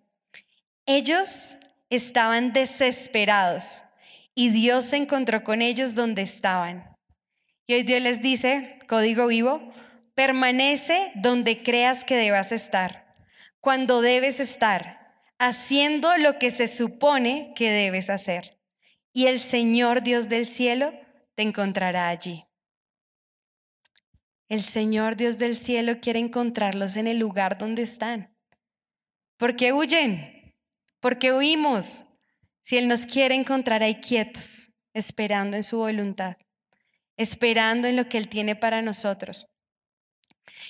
Ellos 0.87 1.59
estaban 1.91 2.55
desesperados 2.55 3.83
y 4.35 4.49
Dios 4.49 4.87
se 4.87 4.97
encontró 4.97 5.45
con 5.45 5.61
ellos 5.61 5.95
donde 5.95 6.23
estaban. 6.23 6.97
Y 7.67 7.75
hoy 7.75 7.83
Dios 7.83 8.01
les 8.01 8.23
dice, 8.23 8.79
código 8.89 9.27
vivo, 9.27 9.61
permanece 10.15 11.13
donde 11.17 11.63
creas 11.63 12.05
que 12.05 12.17
debas 12.17 12.51
estar, 12.51 13.15
cuando 13.61 14.01
debes 14.01 14.41
estar, 14.41 15.21
haciendo 15.39 16.17
lo 16.17 16.39
que 16.39 16.51
se 16.51 16.67
supone 16.67 17.53
que 17.55 17.71
debes 17.71 18.09
hacer. 18.09 18.59
Y 19.13 19.27
el 19.27 19.41
Señor 19.41 20.03
Dios 20.03 20.31
del 20.31 20.47
cielo 20.47 20.95
te 21.35 21.43
encontrará 21.43 22.09
allí. 22.09 22.47
El 24.49 24.63
Señor 24.63 25.17
Dios 25.17 25.37
del 25.37 25.59
cielo 25.59 26.01
quiere 26.01 26.21
encontrarlos 26.21 26.97
en 26.97 27.07
el 27.07 27.19
lugar 27.19 27.59
donde 27.59 27.83
están. 27.83 28.36
¿Por 29.37 29.57
qué 29.57 29.73
huyen? 29.73 30.55
¿Por 31.01 31.19
qué 31.19 31.33
huimos? 31.33 32.05
Si 32.63 32.79
Él 32.79 32.89
nos 32.89 33.07
quiere 33.07 33.35
encontrar 33.35 33.83
ahí 33.83 33.97
quietos, 33.97 34.71
esperando 34.93 35.57
en 35.57 35.65
su 35.65 35.79
voluntad, 35.79 36.37
esperando 37.17 37.87
en 37.87 37.97
lo 37.97 38.09
que 38.09 38.19
Él 38.19 38.29
tiene 38.29 38.57
para 38.57 38.83
nosotros. 38.83 39.47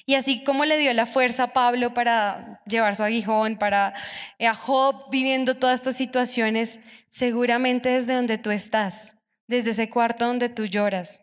Y 0.05 0.14
así 0.14 0.42
como 0.44 0.64
le 0.64 0.79
dio 0.79 0.92
la 0.94 1.07
fuerza 1.07 1.44
a 1.44 1.52
Pablo 1.52 1.94
para 1.94 2.61
llevar 2.66 2.96
su 2.96 3.02
aguijón, 3.02 3.57
para 3.57 3.94
a 4.40 4.55
Job 4.55 5.11
viviendo 5.11 5.57
todas 5.57 5.81
estas 5.81 5.96
situaciones, 5.96 6.81
seguramente 7.09 7.88
desde 7.88 8.14
donde 8.14 8.38
tú 8.38 8.50
estás, 8.50 9.16
desde 9.46 9.70
ese 9.70 9.88
cuarto 9.88 10.26
donde 10.26 10.48
tú 10.48 10.66
lloras, 10.66 11.22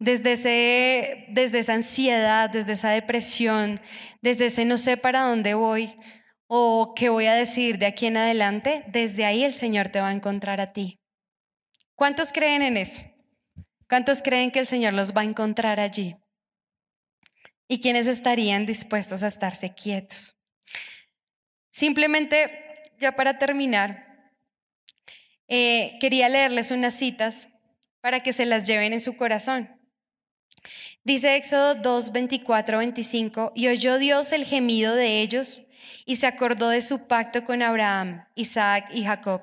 desde, 0.00 0.32
ese, 0.32 1.26
desde 1.28 1.58
esa 1.60 1.74
ansiedad, 1.74 2.50
desde 2.50 2.72
esa 2.72 2.90
depresión, 2.90 3.78
desde 4.22 4.46
ese 4.46 4.64
no 4.64 4.78
sé 4.78 4.96
para 4.96 5.22
dónde 5.22 5.54
voy 5.54 5.94
o 6.48 6.94
qué 6.96 7.10
voy 7.10 7.26
a 7.26 7.34
decir 7.34 7.78
de 7.78 7.86
aquí 7.86 8.06
en 8.06 8.16
adelante, 8.16 8.82
desde 8.88 9.26
ahí 9.26 9.44
el 9.44 9.52
Señor 9.52 9.90
te 9.90 10.00
va 10.00 10.08
a 10.08 10.14
encontrar 10.14 10.60
a 10.60 10.72
ti. 10.72 10.98
¿Cuántos 11.94 12.32
creen 12.32 12.62
en 12.62 12.78
eso? 12.78 13.02
¿Cuántos 13.88 14.22
creen 14.22 14.50
que 14.50 14.58
el 14.58 14.66
Señor 14.66 14.94
los 14.94 15.14
va 15.14 15.20
a 15.20 15.24
encontrar 15.24 15.78
allí? 15.78 16.16
¿Y 17.68 17.80
quiénes 17.80 18.06
estarían 18.06 18.64
dispuestos 18.64 19.22
a 19.22 19.26
estarse 19.26 19.74
quietos? 19.74 20.34
Simplemente, 21.70 22.50
ya 22.98 23.12
para 23.12 23.38
terminar, 23.38 24.32
eh, 25.46 25.98
quería 26.00 26.28
leerles 26.30 26.70
unas 26.70 26.94
citas 26.94 27.48
para 28.00 28.22
que 28.22 28.32
se 28.32 28.46
las 28.46 28.66
lleven 28.66 28.94
en 28.94 29.00
su 29.00 29.16
corazón. 29.16 29.79
Dice 31.04 31.36
Éxodo 31.36 31.76
2, 31.76 32.12
24, 32.12 32.78
25, 32.78 33.52
y 33.54 33.68
oyó 33.68 33.98
Dios 33.98 34.32
el 34.32 34.44
gemido 34.44 34.94
de 34.94 35.22
ellos 35.22 35.62
y 36.04 36.16
se 36.16 36.26
acordó 36.26 36.68
de 36.68 36.82
su 36.82 37.06
pacto 37.06 37.44
con 37.44 37.62
Abraham, 37.62 38.26
Isaac 38.34 38.90
y 38.92 39.04
Jacob. 39.04 39.42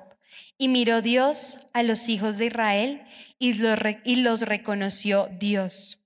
Y 0.56 0.68
miró 0.68 1.02
Dios 1.02 1.58
a 1.72 1.82
los 1.82 2.08
hijos 2.08 2.36
de 2.36 2.46
Israel 2.46 3.02
y 3.38 3.54
los, 3.54 3.78
y 4.04 4.16
los 4.16 4.42
reconoció 4.42 5.28
Dios. 5.38 6.04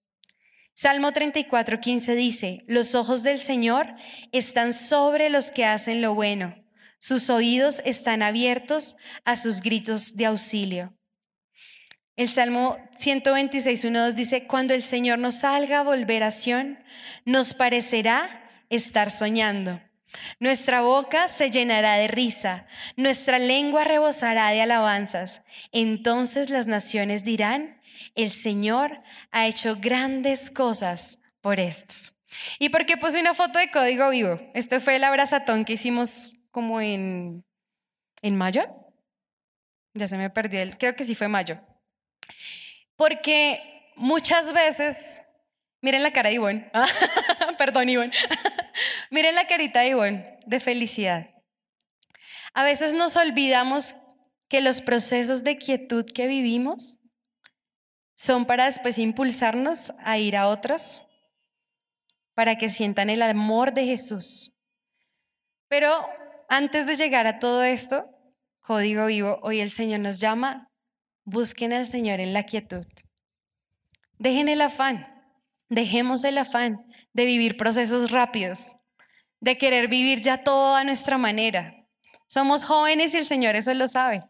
Salmo 0.74 1.12
34, 1.12 1.80
15 1.80 2.14
dice, 2.14 2.64
los 2.66 2.94
ojos 2.94 3.22
del 3.22 3.40
Señor 3.40 3.94
están 4.32 4.72
sobre 4.72 5.28
los 5.28 5.50
que 5.50 5.64
hacen 5.64 6.00
lo 6.00 6.14
bueno, 6.14 6.56
sus 6.98 7.30
oídos 7.30 7.82
están 7.84 8.22
abiertos 8.22 8.96
a 9.24 9.36
sus 9.36 9.60
gritos 9.60 10.16
de 10.16 10.26
auxilio. 10.26 10.94
El 12.16 12.28
Salmo 12.28 12.76
126, 12.96 13.84
1, 13.84 14.06
2 14.06 14.14
dice, 14.14 14.46
cuando 14.46 14.74
el 14.74 14.82
Señor 14.82 15.18
nos 15.18 15.36
salga 15.36 15.80
a 15.80 15.82
volver 15.82 16.22
a 16.22 16.30
Sion, 16.30 16.78
nos 17.24 17.54
parecerá 17.54 18.50
estar 18.68 19.10
soñando. 19.10 19.80
Nuestra 20.38 20.82
boca 20.82 21.28
se 21.28 21.50
llenará 21.50 21.94
de 21.94 22.08
risa, 22.08 22.66
nuestra 22.96 23.38
lengua 23.38 23.84
rebosará 23.84 24.50
de 24.50 24.60
alabanzas. 24.60 25.40
Entonces 25.72 26.50
las 26.50 26.66
naciones 26.66 27.24
dirán, 27.24 27.80
el 28.14 28.30
Señor 28.30 29.02
ha 29.30 29.46
hecho 29.46 29.76
grandes 29.76 30.50
cosas 30.50 31.18
por 31.40 31.60
estos. 31.60 32.14
¿Y 32.58 32.68
por 32.68 32.84
qué 32.84 32.98
puse 32.98 33.20
una 33.20 33.32
foto 33.32 33.58
de 33.58 33.70
código 33.70 34.10
vivo? 34.10 34.38
Este 34.52 34.80
fue 34.80 34.96
el 34.96 35.04
abrazatón 35.04 35.64
que 35.64 35.74
hicimos 35.74 36.32
como 36.50 36.82
en, 36.82 37.44
en 38.20 38.36
mayo. 38.36 38.64
Ya 39.94 40.08
se 40.08 40.18
me 40.18 40.28
perdió 40.28 40.60
el, 40.60 40.76
creo 40.76 40.94
que 40.94 41.04
sí 41.04 41.14
fue 41.14 41.28
mayo. 41.28 41.58
Porque 42.96 43.60
muchas 43.96 44.52
veces, 44.52 45.20
miren 45.80 46.02
la 46.02 46.12
cara 46.12 46.28
de 46.28 46.36
Ivonne, 46.36 46.70
perdón 47.58 47.88
Ivonne, 47.88 48.12
miren 49.10 49.34
la 49.34 49.46
carita 49.46 49.80
de 49.80 49.88
Ivonne 49.88 50.38
de 50.46 50.60
felicidad. 50.60 51.30
A 52.54 52.64
veces 52.64 52.92
nos 52.92 53.16
olvidamos 53.16 53.94
que 54.48 54.60
los 54.60 54.82
procesos 54.82 55.44
de 55.44 55.56
quietud 55.56 56.04
que 56.04 56.26
vivimos 56.26 56.98
son 58.14 58.44
para 58.46 58.66
después 58.66 58.98
impulsarnos 58.98 59.92
a 59.98 60.18
ir 60.18 60.36
a 60.36 60.48
otros, 60.48 61.04
para 62.34 62.56
que 62.56 62.70
sientan 62.70 63.10
el 63.10 63.22
amor 63.22 63.72
de 63.72 63.86
Jesús. 63.86 64.52
Pero 65.68 66.06
antes 66.48 66.86
de 66.86 66.96
llegar 66.96 67.26
a 67.26 67.38
todo 67.38 67.62
esto, 67.62 68.04
código 68.60 69.06
vivo, 69.06 69.40
hoy 69.42 69.60
el 69.60 69.72
Señor 69.72 70.00
nos 70.00 70.20
llama 70.20 70.70
Busquen 71.24 71.72
al 71.72 71.86
Señor 71.86 72.18
en 72.18 72.32
la 72.32 72.42
quietud. 72.42 72.84
Dejen 74.18 74.48
el 74.48 74.60
afán, 74.60 75.06
dejemos 75.68 76.24
el 76.24 76.36
afán 76.36 76.84
de 77.12 77.26
vivir 77.26 77.56
procesos 77.56 78.10
rápidos, 78.10 78.76
de 79.40 79.56
querer 79.56 79.88
vivir 79.88 80.20
ya 80.20 80.42
todo 80.42 80.74
a 80.74 80.84
nuestra 80.84 81.18
manera. 81.18 81.76
Somos 82.26 82.64
jóvenes 82.64 83.14
y 83.14 83.18
el 83.18 83.26
Señor 83.26 83.54
eso 83.54 83.72
lo 83.74 83.86
sabe, 83.86 84.24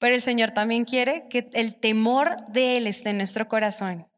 pero 0.00 0.14
el 0.14 0.22
Señor 0.22 0.50
también 0.50 0.84
quiere 0.84 1.28
que 1.30 1.48
el 1.52 1.78
temor 1.78 2.36
de 2.48 2.76
Él 2.76 2.86
esté 2.88 3.10
en 3.10 3.18
nuestro 3.18 3.46
corazón. 3.46 4.08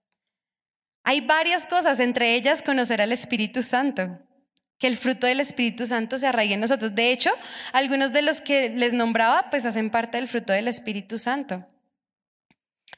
Hay 1.05 1.21
varias 1.21 1.67
cosas, 1.67 2.01
entre 2.01 2.37
ellas 2.37 2.63
conocer 2.63 3.03
al 3.03 3.13
Espíritu 3.13 3.63
Santo, 3.63 4.19
que 4.79 4.87
el 4.87 4.97
fruto 4.97 5.27
del 5.27 5.41
Espíritu 5.41 5.87
Santo 5.87 6.19
se 6.19 6.27
arraigue 6.27 6.55
en 6.55 6.61
nosotros. 6.61 6.95
De 6.95 7.13
hecho, 7.13 7.31
algunos 7.73 8.13
de 8.13 8.23
los 8.23 8.41
que 8.41 8.71
les 8.71 8.93
nombraba, 8.93 9.51
pues 9.51 9.67
hacen 9.67 9.91
parte 9.91 10.17
del 10.17 10.29
fruto 10.29 10.53
del 10.53 10.69
Espíritu 10.69 11.19
Santo. 11.19 11.67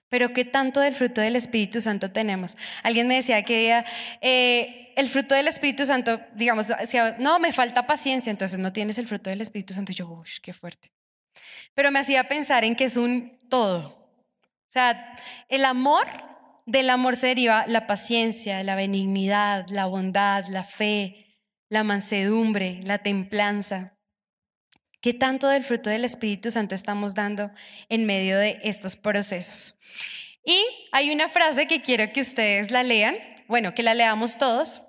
Pero 0.08 0.32
¿qué 0.32 0.44
tanto 0.44 0.80
del 0.80 0.94
fruto 0.94 1.20
del 1.20 1.36
Espíritu 1.36 1.80
Santo 1.80 2.10
tenemos? 2.10 2.56
Alguien 2.82 3.08
me 3.08 3.16
decía 3.16 3.42
que 3.42 3.84
eh, 4.20 4.92
el 4.96 5.08
fruto 5.08 5.34
del 5.34 5.48
Espíritu 5.48 5.86
Santo, 5.86 6.20
digamos, 6.34 6.66
no, 7.18 7.38
me 7.38 7.52
falta 7.52 7.86
paciencia, 7.86 8.30
entonces 8.30 8.58
no 8.58 8.72
tienes 8.72 8.98
el 8.98 9.08
fruto 9.08 9.30
del 9.30 9.40
Espíritu 9.40 9.74
Santo. 9.74 9.92
Y 9.92 9.96
yo, 9.96 10.08
uff, 10.08 10.38
qué 10.42 10.52
fuerte. 10.52 10.92
Pero 11.74 11.90
me 11.90 11.98
hacía 11.98 12.28
pensar 12.28 12.64
en 12.64 12.76
que 12.76 12.84
es 12.84 12.96
un 12.96 13.38
todo. 13.48 14.04
O 14.68 14.72
sea, 14.72 15.16
el 15.48 15.64
amor, 15.64 16.06
del 16.66 16.90
amor 16.90 17.16
se 17.16 17.28
deriva 17.28 17.66
la 17.66 17.86
paciencia, 17.86 18.62
la 18.62 18.76
benignidad, 18.76 19.66
la 19.68 19.86
bondad, 19.86 20.46
la 20.46 20.64
fe, 20.64 21.38
la 21.68 21.84
mansedumbre, 21.84 22.80
la 22.82 22.98
templanza. 22.98 23.94
¿Qué 25.04 25.12
tanto 25.12 25.48
del 25.48 25.64
fruto 25.64 25.90
del 25.90 26.06
Espíritu 26.06 26.50
Santo 26.50 26.74
estamos 26.74 27.14
dando 27.14 27.50
en 27.90 28.06
medio 28.06 28.38
de 28.38 28.58
estos 28.62 28.96
procesos? 28.96 29.76
Y 30.46 30.64
hay 30.92 31.12
una 31.12 31.28
frase 31.28 31.66
que 31.66 31.82
quiero 31.82 32.10
que 32.14 32.22
ustedes 32.22 32.70
la 32.70 32.82
lean, 32.82 33.14
bueno, 33.46 33.74
que 33.74 33.82
la 33.82 33.92
leamos 33.92 34.38
todos. 34.38 34.80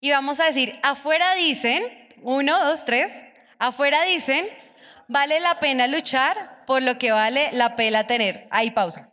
Y 0.00 0.10
vamos 0.10 0.40
a 0.40 0.46
decir, 0.46 0.80
afuera 0.82 1.32
dicen, 1.36 1.84
uno, 2.22 2.58
dos, 2.64 2.84
tres, 2.84 3.12
afuera 3.60 4.02
dicen, 4.02 4.48
vale 5.06 5.38
la 5.38 5.60
pena 5.60 5.86
luchar 5.86 6.64
por 6.66 6.82
lo 6.82 6.98
que 6.98 7.12
vale 7.12 7.50
la 7.52 7.76
pena 7.76 8.08
tener. 8.08 8.48
Ahí 8.50 8.72
pausa. 8.72 9.12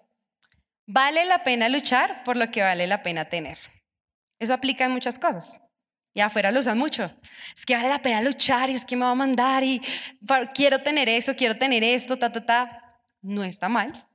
Vale 0.88 1.26
la 1.26 1.44
pena 1.44 1.70
luchar 1.70 2.24
por 2.24 2.38
lo 2.38 2.50
que 2.50 2.64
vale 2.64 2.88
la 2.88 3.04
pena 3.04 3.26
tener. 3.26 3.60
Eso 4.40 4.56
aplica 4.56 4.84
en 4.84 4.94
muchas 4.94 5.20
cosas. 5.20 5.62
Y 6.14 6.20
afuera 6.20 6.52
lo 6.52 6.60
usan 6.60 6.78
mucho. 6.78 7.12
Es 7.56 7.66
que 7.66 7.76
vale 7.76 7.90
la 7.90 8.02
pena 8.02 8.22
luchar 8.22 8.70
y 8.70 8.74
es 8.74 8.86
que 8.86 8.96
me 8.96 9.06
va 9.06 9.12
a 9.12 9.16
mandar 9.16 9.64
y 9.64 9.82
quiero 10.54 10.80
tener 10.80 11.08
eso, 11.08 11.36
quiero 11.36 11.58
tener 11.58 11.84
esto, 11.84 12.18
ta, 12.18 12.32
ta, 12.32 12.46
ta. 12.46 13.00
No 13.22 13.44
está 13.44 13.70
mal. 13.70 14.08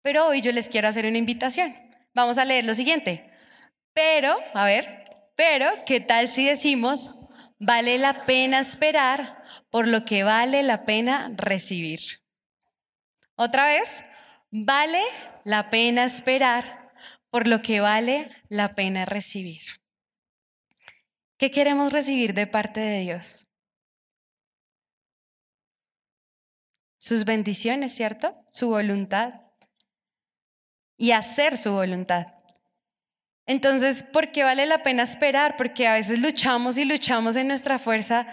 Pero 0.00 0.26
hoy 0.26 0.40
yo 0.40 0.52
les 0.52 0.68
quiero 0.68 0.88
hacer 0.88 1.06
una 1.06 1.18
invitación. 1.18 1.74
Vamos 2.14 2.38
a 2.38 2.44
leer 2.44 2.64
lo 2.64 2.74
siguiente. 2.74 3.30
Pero, 3.92 4.36
a 4.54 4.64
ver, 4.64 5.04
pero, 5.36 5.66
¿qué 5.86 6.00
tal 6.00 6.28
si 6.28 6.46
decimos, 6.46 7.14
vale 7.58 7.98
la 7.98 8.24
pena 8.24 8.60
esperar 8.60 9.42
por 9.70 9.86
lo 9.86 10.04
que 10.04 10.24
vale 10.24 10.62
la 10.62 10.84
pena 10.84 11.30
recibir? 11.36 12.00
Otra 13.36 13.66
vez, 13.66 14.04
vale 14.50 15.02
la 15.44 15.68
pena 15.68 16.04
esperar 16.04 16.90
por 17.30 17.48
lo 17.48 17.62
que 17.62 17.80
vale 17.80 18.30
la 18.48 18.74
pena 18.74 19.04
recibir. 19.04 19.62
¿Qué 21.42 21.50
queremos 21.50 21.92
recibir 21.92 22.34
de 22.34 22.46
parte 22.46 22.78
de 22.78 23.00
Dios? 23.00 23.48
Sus 26.98 27.24
bendiciones, 27.24 27.92
¿cierto? 27.92 28.32
Su 28.52 28.68
voluntad. 28.68 29.40
Y 30.96 31.10
hacer 31.10 31.58
su 31.58 31.72
voluntad. 31.72 32.28
Entonces, 33.44 34.04
¿por 34.04 34.30
qué 34.30 34.44
vale 34.44 34.66
la 34.66 34.84
pena 34.84 35.02
esperar? 35.02 35.56
Porque 35.56 35.88
a 35.88 35.94
veces 35.94 36.20
luchamos 36.20 36.78
y 36.78 36.84
luchamos 36.84 37.34
en 37.34 37.48
nuestra 37.48 37.80
fuerza 37.80 38.24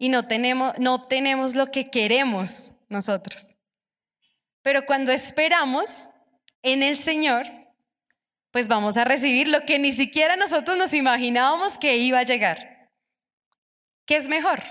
y 0.00 0.08
no, 0.08 0.26
tenemos, 0.26 0.76
no 0.80 0.96
obtenemos 0.96 1.54
lo 1.54 1.68
que 1.68 1.88
queremos 1.88 2.72
nosotros. 2.88 3.46
Pero 4.62 4.86
cuando 4.86 5.12
esperamos 5.12 5.94
en 6.62 6.82
el 6.82 6.98
Señor, 6.98 7.46
pues 8.50 8.68
vamos 8.68 8.96
a 8.96 9.04
recibir 9.04 9.48
lo 9.48 9.62
que 9.62 9.78
ni 9.78 9.92
siquiera 9.92 10.36
nosotros 10.36 10.76
nos 10.76 10.92
imaginábamos 10.92 11.78
que 11.78 11.98
iba 11.98 12.18
a 12.20 12.24
llegar. 12.24 12.90
¿Qué 14.06 14.16
es 14.16 14.28
mejor? 14.28 14.62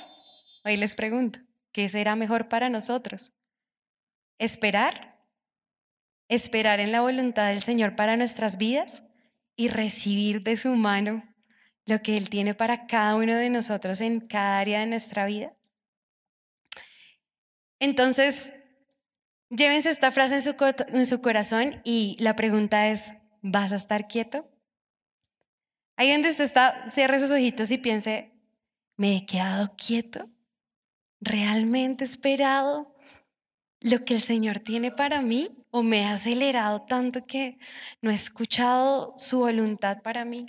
Hoy 0.63 0.77
les 0.77 0.95
pregunto, 0.95 1.39
¿qué 1.71 1.89
será 1.89 2.15
mejor 2.15 2.47
para 2.47 2.69
nosotros? 2.69 3.33
¿Esperar? 4.39 5.19
¿Esperar 6.27 6.79
en 6.79 6.91
la 6.91 7.01
voluntad 7.01 7.49
del 7.49 7.61
Señor 7.61 7.95
para 7.95 8.17
nuestras 8.17 8.57
vidas 8.57 9.03
y 9.55 9.67
recibir 9.67 10.41
de 10.41 10.57
su 10.57 10.69
mano 10.75 11.23
lo 11.85 12.01
que 12.01 12.17
Él 12.17 12.29
tiene 12.29 12.55
para 12.55 12.87
cada 12.87 13.15
uno 13.15 13.35
de 13.35 13.49
nosotros 13.49 14.01
en 14.01 14.21
cada 14.21 14.59
área 14.59 14.79
de 14.79 14.87
nuestra 14.87 15.25
vida? 15.25 15.53
Entonces, 17.79 18.53
llévense 19.49 19.91
esta 19.91 20.11
frase 20.11 20.35
en 20.35 20.41
su, 20.41 20.55
en 20.87 21.05
su 21.05 21.21
corazón 21.21 21.81
y 21.83 22.15
la 22.19 22.35
pregunta 22.35 22.87
es, 22.87 23.01
¿vas 23.45 23.71
a 23.71 23.75
estar 23.75 24.07
quieto? 24.07 24.49
Ahí 25.97 26.11
donde 26.11 26.29
usted 26.29 26.45
está, 26.45 26.89
cierre 26.89 27.19
sus 27.19 27.31
ojitos 27.31 27.69
y 27.71 27.77
piense, 27.77 28.33
¿me 28.97 29.17
he 29.17 29.25
quedado 29.25 29.75
quieto? 29.77 30.29
¿Realmente 31.21 32.03
esperado 32.03 32.95
lo 33.81 34.03
que 34.03 34.15
el 34.15 34.21
Señor 34.21 34.59
tiene 34.59 34.91
para 34.91 35.21
mí? 35.21 35.63
¿O 35.69 35.83
me 35.83 36.01
he 36.01 36.05
acelerado 36.05 36.81
tanto 36.81 37.25
que 37.25 37.59
no 38.01 38.09
he 38.09 38.15
escuchado 38.15 39.13
su 39.17 39.39
voluntad 39.39 40.01
para 40.01 40.25
mí? 40.25 40.47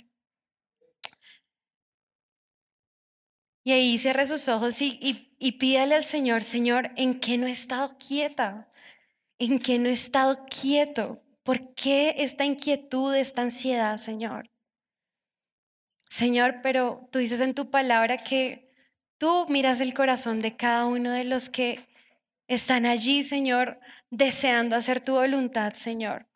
Y 3.63 3.73
ahí 3.73 3.97
cierre 3.99 4.25
sus 4.25 4.47
ojos 4.47 4.81
y, 4.81 4.97
y, 5.01 5.35
y 5.39 5.53
pídale 5.53 5.95
al 5.95 6.03
Señor, 6.03 6.43
Señor, 6.43 6.91
¿en 6.95 7.19
qué 7.19 7.37
no 7.37 7.45
he 7.47 7.51
estado 7.51 7.97
quieta? 7.97 8.71
¿En 9.37 9.59
qué 9.59 9.77
no 9.77 9.87
he 9.87 9.93
estado 9.93 10.45
quieto? 10.45 11.21
¿Por 11.47 11.73
qué 11.75 12.13
esta 12.17 12.43
inquietud, 12.43 13.15
esta 13.15 13.41
ansiedad, 13.41 13.95
Señor? 13.95 14.49
Señor, 16.09 16.59
pero 16.61 17.07
tú 17.09 17.19
dices 17.19 17.39
en 17.39 17.53
tu 17.53 17.71
palabra 17.71 18.17
que 18.17 18.69
tú 19.17 19.45
miras 19.47 19.79
el 19.79 19.93
corazón 19.93 20.41
de 20.41 20.57
cada 20.57 20.85
uno 20.87 21.09
de 21.09 21.23
los 21.23 21.49
que 21.49 21.87
están 22.49 22.85
allí, 22.85 23.23
Señor, 23.23 23.79
deseando 24.09 24.75
hacer 24.75 24.99
tu 24.99 25.13
voluntad, 25.13 25.71
Señor. 25.75 26.27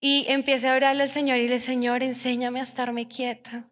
Y 0.00 0.26
empiece 0.28 0.68
a 0.68 0.74
orarle 0.74 1.04
al 1.04 1.10
Señor 1.10 1.38
y 1.38 1.48
le, 1.48 1.60
Señor, 1.60 2.02
enséñame 2.02 2.60
a 2.60 2.64
estarme 2.64 3.08
quieta, 3.08 3.70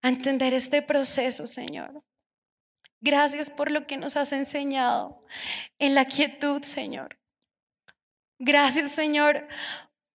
a 0.00 0.08
entender 0.08 0.54
este 0.54 0.80
proceso, 0.80 1.46
Señor. 1.46 2.02
Gracias 3.02 3.50
por 3.50 3.70
lo 3.70 3.86
que 3.86 3.98
nos 3.98 4.16
has 4.16 4.32
enseñado 4.32 5.26
en 5.78 5.94
la 5.94 6.06
quietud, 6.06 6.62
Señor. 6.62 7.19
Gracias, 8.42 8.92
Señor, 8.92 9.46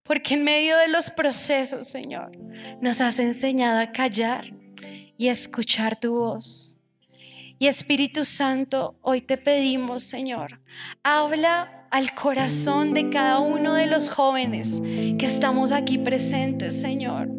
porque 0.01 0.33
en 0.33 0.43
medio 0.43 0.75
de 0.79 0.87
los 0.87 1.11
procesos, 1.11 1.87
Señor, 1.87 2.35
nos 2.81 2.99
has 2.99 3.19
enseñado 3.19 3.79
a 3.79 3.91
callar 3.91 4.51
y 5.15 5.27
a 5.27 5.31
escuchar 5.31 5.99
tu 5.99 6.15
voz. 6.15 6.79
Y 7.59 7.67
Espíritu 7.67 8.25
Santo, 8.25 8.97
hoy 9.03 9.21
te 9.21 9.37
pedimos, 9.37 10.01
Señor, 10.01 10.59
habla 11.03 11.85
al 11.95 12.13
corazón 12.13 12.93
de 12.93 13.09
cada 13.09 13.39
uno 13.39 13.73
de 13.73 13.85
los 13.85 14.09
jóvenes 14.09 14.81
que 14.81 15.25
estamos 15.25 15.71
aquí 15.71 15.97
presentes, 15.97 16.81
Señor. 16.81 17.29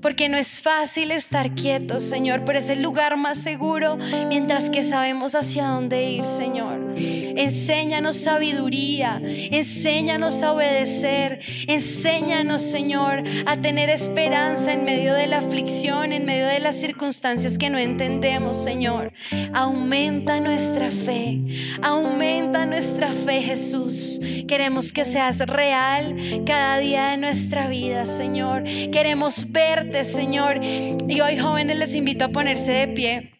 Porque 0.00 0.30
no 0.30 0.38
es 0.38 0.62
fácil 0.62 1.10
estar 1.10 1.54
quietos, 1.54 2.04
Señor, 2.04 2.44
pero 2.46 2.58
es 2.58 2.70
el 2.70 2.80
lugar 2.80 3.18
más 3.18 3.36
seguro 3.36 3.98
mientras 4.28 4.70
que 4.70 4.84
sabemos 4.84 5.34
hacia 5.34 5.66
dónde 5.66 6.10
ir, 6.10 6.24
Señor. 6.24 6.94
Enséñanos 6.96 8.16
sabiduría, 8.16 9.20
enséñanos 9.22 10.42
a 10.42 10.52
obedecer, 10.52 11.40
enséñanos, 11.66 12.62
Señor, 12.62 13.22
a 13.44 13.58
tener 13.58 13.90
esperanza 13.90 14.72
en 14.72 14.86
medio 14.86 15.12
de 15.12 15.26
la 15.26 15.38
aflicción, 15.38 16.14
en 16.14 16.24
medio 16.24 16.46
de 16.46 16.60
las 16.60 16.76
circunstancias 16.76 17.58
que 17.58 17.68
no 17.68 17.76
entendemos, 17.76 18.64
Señor. 18.64 19.12
Aumenta 19.52 20.40
nuestra 20.40 20.90
fe, 20.90 21.38
aumenta 21.82 22.64
nuestra 22.64 22.85
fe, 22.86 23.42
Jesús. 23.42 24.20
Queremos 24.48 24.92
que 24.92 25.04
seas 25.04 25.38
real 25.38 26.16
cada 26.46 26.78
día 26.78 27.08
de 27.10 27.16
nuestra 27.16 27.68
vida, 27.68 28.06
Señor. 28.06 28.64
Queremos 28.92 29.50
verte, 29.50 30.04
Señor. 30.04 30.60
Y 30.62 31.20
hoy 31.20 31.38
jóvenes 31.38 31.76
les 31.78 31.94
invito 31.94 32.24
a 32.24 32.28
ponerse 32.28 32.70
de 32.70 32.88
pie 32.88 33.30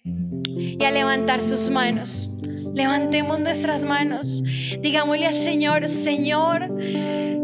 y 0.44 0.82
a 0.84 0.90
levantar 0.90 1.40
sus 1.40 1.70
manos. 1.70 2.30
Levantemos 2.74 3.40
nuestras 3.40 3.84
manos. 3.84 4.42
Digámosle 4.80 5.26
al 5.26 5.34
Señor, 5.34 5.88
Señor, 5.88 6.68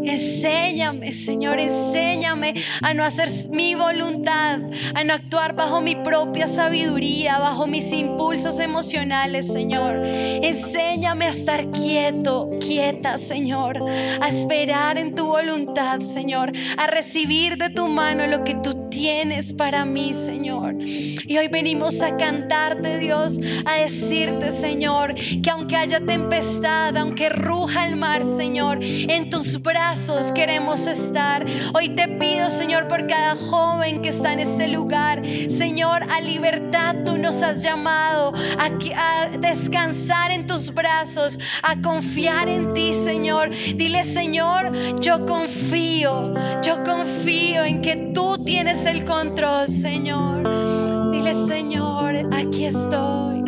Enséñame, 0.05 1.13
Señor, 1.13 1.59
enséñame 1.59 2.53
a 2.81 2.93
no 2.93 3.03
hacer 3.03 3.29
mi 3.49 3.75
voluntad, 3.75 4.59
a 4.93 5.03
no 5.03 5.13
actuar 5.13 5.55
bajo 5.55 5.81
mi 5.81 5.95
propia 5.95 6.47
sabiduría, 6.47 7.39
bajo 7.39 7.67
mis 7.67 7.91
impulsos 7.91 8.59
emocionales, 8.59 9.51
Señor. 9.51 10.01
Enséñame 10.03 11.25
a 11.25 11.29
estar 11.29 11.71
quieto, 11.71 12.49
quieta, 12.59 13.17
Señor, 13.17 13.83
a 14.21 14.27
esperar 14.27 14.97
en 14.97 15.15
tu 15.15 15.27
voluntad, 15.27 16.01
Señor, 16.01 16.51
a 16.77 16.87
recibir 16.87 17.57
de 17.57 17.69
tu 17.69 17.87
mano 17.87 18.27
lo 18.27 18.43
que 18.43 18.55
tú 18.55 18.82
tienes 18.93 19.53
para 19.53 19.85
mí, 19.85 20.13
Señor. 20.13 20.75
Y 20.79 21.37
hoy 21.37 21.47
venimos 21.47 22.01
a 22.01 22.15
cantarte, 22.15 22.99
Dios, 22.99 23.39
a 23.65 23.73
decirte, 23.75 24.51
Señor, 24.51 25.15
que 25.15 25.49
aunque 25.49 25.75
haya 25.75 25.99
tempestad, 25.99 26.95
aunque 26.95 27.29
ruja 27.29 27.87
el 27.87 27.95
mar, 27.95 28.21
Señor, 28.37 28.77
en 28.81 29.29
tus 29.31 29.61
brazos, 29.61 30.31
queremos 30.31 30.85
estar. 30.85 31.45
Hoy 31.73 31.89
te 31.89 32.07
pido, 32.07 32.49
Señor, 32.49 32.87
por 32.87 33.07
cada 33.07 33.35
joven 33.35 34.01
que 34.03 34.09
está 34.09 34.33
en 34.33 34.41
este 34.41 34.67
lugar. 34.67 35.23
Señor, 35.25 36.03
a 36.11 36.21
libertad 36.21 36.97
tú 37.03 37.17
nos 37.17 37.41
has 37.41 37.63
llamado 37.63 38.33
a, 38.59 38.65
a 38.95 39.29
descansar 39.29 40.31
en 40.31 40.45
tus 40.45 40.71
brazos, 40.71 41.39
a 41.63 41.81
confiar 41.81 42.47
en 42.47 42.73
ti, 42.73 42.93
Señor. 42.93 43.49
Dile, 43.75 44.03
Señor, 44.03 44.71
yo 44.99 45.25
confío, 45.25 46.33
yo 46.61 46.83
confío 46.83 47.63
en 47.63 47.81
que 47.81 48.11
tú 48.13 48.43
tienes 48.43 48.82
el 48.85 49.05
control, 49.05 49.67
Señor. 49.69 51.11
Dile, 51.11 51.33
Señor, 51.47 52.15
aquí 52.33 52.65
estoy. 52.65 53.42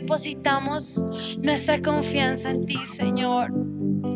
Depositamos 0.00 1.02
nuestra 1.38 1.82
confianza 1.82 2.50
en 2.50 2.66
ti, 2.66 2.78
Señor. 2.86 3.52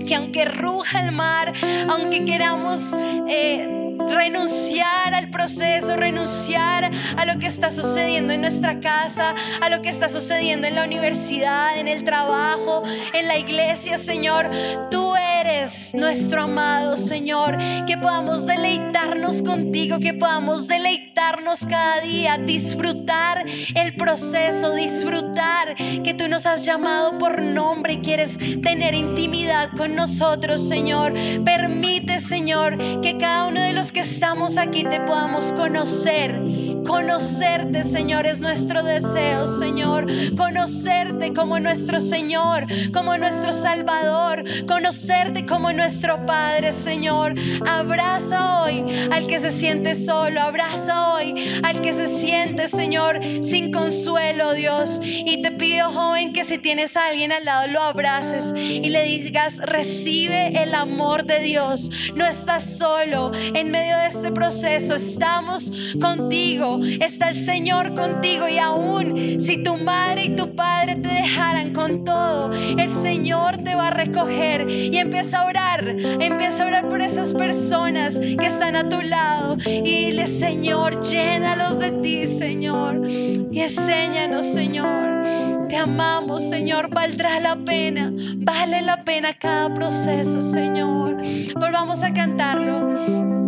que 0.06 0.14
aunque 0.14 0.44
ruja 0.44 1.00
el 1.00 1.12
mar, 1.12 1.52
aunque 1.88 2.24
queramos... 2.24 2.80
Eh, 3.28 3.76
renunciar 4.08 5.14
al 5.14 5.30
proceso, 5.30 5.94
renunciar 5.96 6.90
a 7.16 7.24
lo 7.26 7.38
que 7.38 7.46
está 7.46 7.70
sucediendo 7.70 8.32
en 8.32 8.40
nuestra 8.40 8.80
casa, 8.80 9.34
a 9.60 9.68
lo 9.68 9.82
que 9.82 9.90
está 9.90 10.08
sucediendo 10.08 10.66
en 10.66 10.74
la 10.74 10.84
universidad, 10.84 11.78
en 11.78 11.86
el 11.86 12.02
trabajo, 12.02 12.82
en 13.12 13.28
la 13.28 13.36
iglesia, 13.36 13.98
Señor. 13.98 14.50
Tú 14.90 15.09
eres 15.40 15.94
nuestro 15.94 16.42
amado 16.42 16.96
Señor, 16.96 17.56
que 17.86 17.96
podamos 17.96 18.46
deleitarnos 18.46 19.42
contigo, 19.42 19.98
que 19.98 20.14
podamos 20.14 20.66
deleitarnos 20.66 21.60
cada 21.66 22.00
día, 22.00 22.38
disfrutar 22.38 23.44
el 23.74 23.96
proceso, 23.96 24.74
disfrutar 24.74 25.74
que 25.76 26.14
tú 26.14 26.28
nos 26.28 26.46
has 26.46 26.64
llamado 26.64 27.18
por 27.18 27.40
nombre 27.40 27.94
y 27.94 27.98
quieres 27.98 28.36
tener 28.62 28.94
intimidad 28.94 29.70
con 29.76 29.94
nosotros, 29.94 30.68
Señor. 30.68 31.14
Permite, 31.44 32.20
Señor, 32.20 32.76
que 33.00 33.16
cada 33.18 33.46
uno 33.46 33.60
de 33.60 33.72
los 33.72 33.92
que 33.92 34.00
estamos 34.00 34.56
aquí 34.56 34.84
te 34.84 35.00
podamos 35.00 35.52
conocer. 35.52 36.59
Conocerte, 36.86 37.84
Señor, 37.84 38.26
es 38.26 38.38
nuestro 38.38 38.82
deseo, 38.82 39.58
Señor. 39.58 40.06
Conocerte 40.36 41.32
como 41.32 41.58
nuestro 41.60 42.00
Señor, 42.00 42.66
como 42.92 43.16
nuestro 43.18 43.52
Salvador. 43.52 44.44
Conocerte 44.66 45.46
como 45.46 45.72
nuestro 45.72 46.24
Padre, 46.26 46.72
Señor. 46.72 47.34
Abraza 47.66 48.62
hoy 48.62 48.84
al 49.10 49.26
que 49.26 49.40
se 49.40 49.52
siente 49.52 49.94
solo. 49.94 50.40
Abraza 50.40 51.14
hoy 51.14 51.60
al 51.62 51.80
que 51.80 51.94
se 51.94 52.18
siente, 52.18 52.68
Señor, 52.68 53.20
sin 53.42 53.72
consuelo, 53.72 54.54
Dios. 54.54 55.00
Y 55.02 55.42
te 55.42 55.50
pido, 55.52 55.92
joven, 55.92 56.32
que 56.32 56.44
si 56.44 56.58
tienes 56.58 56.96
a 56.96 57.06
alguien 57.06 57.32
al 57.32 57.44
lado, 57.44 57.68
lo 57.68 57.80
abraces 57.80 58.52
y 58.56 58.88
le 58.88 59.04
digas, 59.04 59.58
recibe 59.58 60.62
el 60.62 60.74
amor 60.74 61.24
de 61.24 61.40
Dios. 61.40 61.90
No 62.14 62.26
estás 62.26 62.78
solo 62.78 63.32
en 63.34 63.70
medio 63.70 63.96
de 63.96 64.06
este 64.06 64.32
proceso. 64.32 64.94
Estamos 64.94 65.70
contigo. 66.00 66.69
Está 66.78 67.30
el 67.30 67.44
Señor 67.44 67.94
contigo. 67.94 68.48
Y 68.48 68.58
aún 68.58 69.40
si 69.40 69.62
tu 69.62 69.76
madre 69.76 70.24
y 70.24 70.36
tu 70.36 70.54
padre 70.54 70.96
te 70.96 71.08
dejaran 71.08 71.72
con 71.72 72.04
todo, 72.04 72.52
el 72.52 72.90
Señor 73.02 73.58
te 73.58 73.74
va 73.74 73.88
a 73.88 73.90
recoger. 73.90 74.68
Y 74.68 74.96
empieza 74.98 75.40
a 75.40 75.46
orar. 75.46 75.88
Empieza 75.88 76.64
a 76.64 76.66
orar 76.66 76.88
por 76.88 77.00
esas 77.00 77.32
personas 77.32 78.18
que 78.18 78.46
están 78.46 78.76
a 78.76 78.88
tu 78.88 79.00
lado. 79.00 79.56
Y 79.66 80.06
dile, 80.06 80.26
Señor, 80.26 81.02
llénalos 81.02 81.78
de 81.78 81.90
ti, 81.92 82.26
Señor. 82.26 83.02
Y 83.08 83.60
enséñanos, 83.60 84.46
Señor. 84.46 85.66
Te 85.68 85.76
amamos, 85.76 86.42
Señor. 86.42 86.90
Valdrá 86.90 87.40
la 87.40 87.56
pena. 87.56 88.12
Vale 88.36 88.82
la 88.82 89.04
pena 89.04 89.34
cada 89.34 89.72
proceso, 89.72 90.42
Señor. 90.42 91.16
Volvamos 91.54 92.02
a 92.02 92.12
cantarlo. 92.12 93.39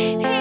Hey. 0.00 0.39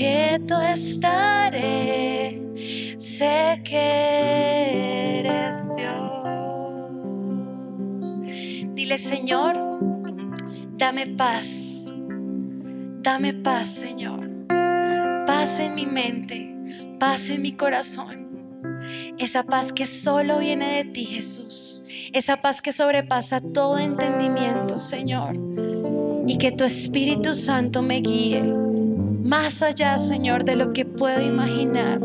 Tempestad 0.00 1.52
y 8.76 8.98
Señor, 8.98 9.56
dame 10.78 11.06
paz. 11.06 11.46
Dame 13.02 13.34
paz, 13.34 13.68
Señor. 13.68 14.28
Paz 15.26 15.60
en 15.60 15.74
mi 15.74 15.86
mente, 15.86 16.56
paz 16.98 17.28
en 17.28 17.42
mi 17.42 17.52
corazón. 17.52 18.28
Esa 19.18 19.42
paz 19.44 19.72
que 19.72 19.86
solo 19.86 20.38
viene 20.38 20.76
de 20.76 20.84
ti, 20.84 21.04
Jesús. 21.04 21.82
Esa 22.12 22.40
paz 22.40 22.62
que 22.62 22.72
sobrepasa 22.72 23.40
todo 23.40 23.78
entendimiento, 23.78 24.78
Señor. 24.78 25.36
Y 26.26 26.38
que 26.38 26.52
tu 26.52 26.64
Espíritu 26.64 27.34
Santo 27.34 27.82
me 27.82 28.00
guíe 28.00 28.69
más 29.22 29.62
allá, 29.62 29.98
Señor, 29.98 30.44
de 30.44 30.56
lo 30.56 30.72
que 30.72 30.84
puedo 30.84 31.20
imaginar 31.20 32.00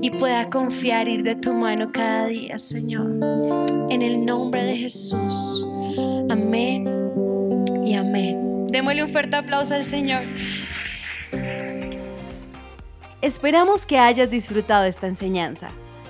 y 0.00 0.10
pueda 0.10 0.50
confiar 0.50 1.08
ir 1.08 1.22
de 1.22 1.36
tu 1.36 1.52
mano 1.54 1.92
cada 1.92 2.26
día, 2.26 2.58
Señor. 2.58 3.06
En 3.88 4.02
el 4.02 4.24
nombre 4.24 4.64
de 4.64 4.76
Jesús. 4.76 5.66
Amén 6.28 6.88
y 7.84 7.94
amén. 7.94 8.66
Démosle 8.68 9.04
un 9.04 9.10
fuerte 9.10 9.36
aplauso 9.36 9.74
al 9.74 9.84
Señor. 9.84 10.22
Esperamos 13.20 13.86
que 13.86 13.98
hayas 13.98 14.30
disfrutado 14.30 14.84
esta 14.84 15.06
enseñanza. 15.06 15.68